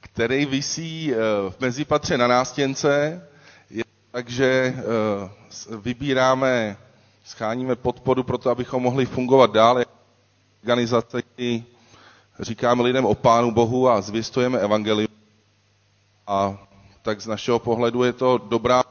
který 0.00 0.46
visí 0.46 1.14
eh, 1.14 1.16
v 1.50 1.60
mezipatře 1.60 2.18
na 2.18 2.26
nástěnce, 2.26 3.22
takže 4.10 4.74
eh, 4.76 5.76
vybíráme, 5.76 6.76
scháníme 7.24 7.76
podporu 7.76 8.22
pro 8.22 8.38
to, 8.38 8.50
abychom 8.50 8.82
mohli 8.82 9.06
fungovat 9.06 9.52
dál 9.52 9.78
organizace, 10.62 11.22
kdy 11.34 11.64
říkáme 12.40 12.82
lidem 12.82 13.06
o 13.06 13.14
Pánu 13.14 13.50
Bohu 13.50 13.88
a 13.88 14.00
zvěstujeme 14.00 14.58
evangelium. 14.58 15.08
A 16.26 16.58
tak 17.02 17.20
z 17.20 17.26
našeho 17.26 17.58
pohledu 17.58 18.04
je 18.04 18.12
to 18.12 18.38
dobrá 18.38 18.82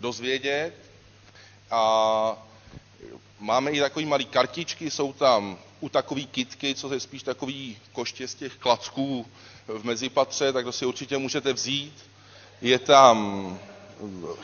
dozvědět. 0.00 0.74
A 1.70 1.82
máme 3.40 3.70
i 3.70 3.80
takový 3.80 4.06
malý 4.06 4.24
kartičky, 4.26 4.90
jsou 4.90 5.12
tam 5.12 5.58
u 5.80 5.88
takový 5.88 6.26
kitky, 6.26 6.74
co 6.74 6.94
je 6.94 7.00
spíš 7.00 7.22
takový 7.22 7.76
koště 7.92 8.28
z 8.28 8.34
těch 8.34 8.56
klacků 8.56 9.26
v 9.68 9.84
mezipatře, 9.84 10.52
tak 10.52 10.64
to 10.64 10.72
si 10.72 10.86
určitě 10.86 11.18
můžete 11.18 11.52
vzít. 11.52 11.94
Je 12.62 12.78
tam 12.78 13.58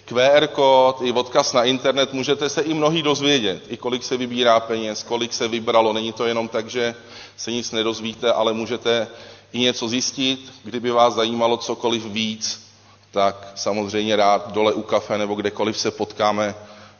QR 0.05 0.47
kód, 0.47 0.97
i 1.03 1.13
odkaz 1.13 1.53
na 1.53 1.65
internet, 1.65 2.13
můžete 2.13 2.49
se 2.49 2.61
i 2.63 2.75
mnohý 2.75 3.03
dozvědět, 3.03 3.63
i 3.69 3.77
kolik 3.77 4.03
se 4.05 4.17
vybírá 4.17 4.61
peněz, 4.61 5.03
kolik 5.03 5.33
se 5.33 5.49
vybralo. 5.49 5.93
Není 5.93 6.13
to 6.13 6.27
jenom 6.27 6.49
tak, 6.49 6.69
že 6.71 6.95
se 7.37 7.53
nic 7.53 7.73
nedozvíte, 7.73 8.33
ale 8.33 8.53
můžete 8.53 9.09
i 9.53 9.59
něco 9.61 9.89
zjistit. 9.89 10.53
Kdyby 10.65 10.91
vás 10.91 11.15
zajímalo 11.15 11.57
cokoliv 11.57 12.07
víc, 12.07 12.67
tak 13.11 13.53
samozřejmě 13.55 14.17
rád 14.17 14.53
dole 14.53 14.73
u 14.73 14.83
kafe 14.83 15.19
nebo 15.19 15.35
kdekoliv 15.35 15.79
se 15.79 15.91
potkáme, 15.91 16.55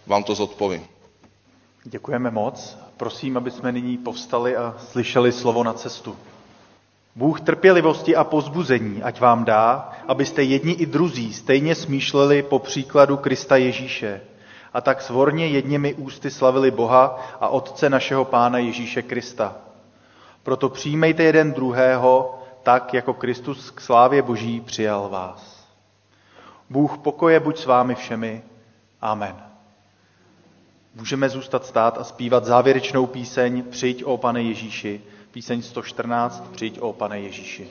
vám 0.07 0.25
to 0.25 0.35
zodpovím. 0.35 0.87
Děkujeme 1.85 2.31
moc. 2.31 2.77
Prosím, 2.97 3.37
aby 3.37 3.51
jsme 3.51 3.73
nyní 3.73 3.97
povstali 3.99 4.57
a 4.57 4.75
slyšeli 4.93 5.33
slovo 5.33 5.65
na 5.65 5.73
cestu. 5.73 6.17
Bůh 7.17 7.41
trpělivosti 7.41 8.17
a 8.17 8.25
pozbuzení 8.25 9.03
ať 9.03 9.21
vám 9.21 9.45
dá, 9.45 9.91
abyste 10.09 10.43
jedni 10.43 10.73
i 10.73 10.87
druzí 10.87 11.35
stejně 11.35 11.75
smýšleli 11.75 12.43
po 12.43 12.59
příkladu 12.59 13.17
Krista 13.17 13.57
Ježíše 13.57 14.21
a 14.73 14.81
tak 14.81 15.03
svorně 15.03 15.47
jedněmi 15.47 15.95
ústy 15.95 16.31
slavili 16.31 16.71
Boha 16.71 17.37
a 17.41 17.49
Otce 17.49 17.91
našeho 17.91 18.25
Pána 18.25 18.59
Ježíše 18.59 19.03
Krista. 19.03 19.57
Proto 20.43 20.69
přijmejte 20.69 21.23
jeden 21.23 21.53
druhého 21.53 22.43
tak, 22.63 22.95
jako 22.95 23.15
Kristus 23.15 23.71
k 23.71 23.81
slávě 23.81 24.23
Boží 24.23 24.61
přijal 24.61 25.09
vás. 25.09 25.67
Bůh 26.71 26.99
pokoje 26.99 27.41
buď 27.41 27.59
s 27.59 27.67
vámi 27.67 27.95
všemi. 27.95 28.43
Amen. 29.01 29.37
Můžeme 30.95 31.29
zůstat 31.29 31.67
stát 31.67 31.99
a 31.99 32.05
zpívat 32.05 32.45
závěrečnou 32.45 33.07
píseň 33.07 33.63
Přijď, 33.63 34.05
o 34.05 34.17
pane 34.17 34.43
Ježíši, 34.43 35.01
Píseň 35.37 35.63
114, 35.63 36.49
přijď 36.53 36.81
o 36.81 36.93
pane 36.93 37.21
Ježíši. 37.21 37.69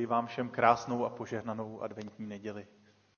Přeji 0.00 0.06
vám 0.06 0.26
všem 0.26 0.48
krásnou 0.48 1.04
a 1.04 1.10
požehnanou 1.10 1.82
adventní 1.82 2.26
neděli. 2.26 2.66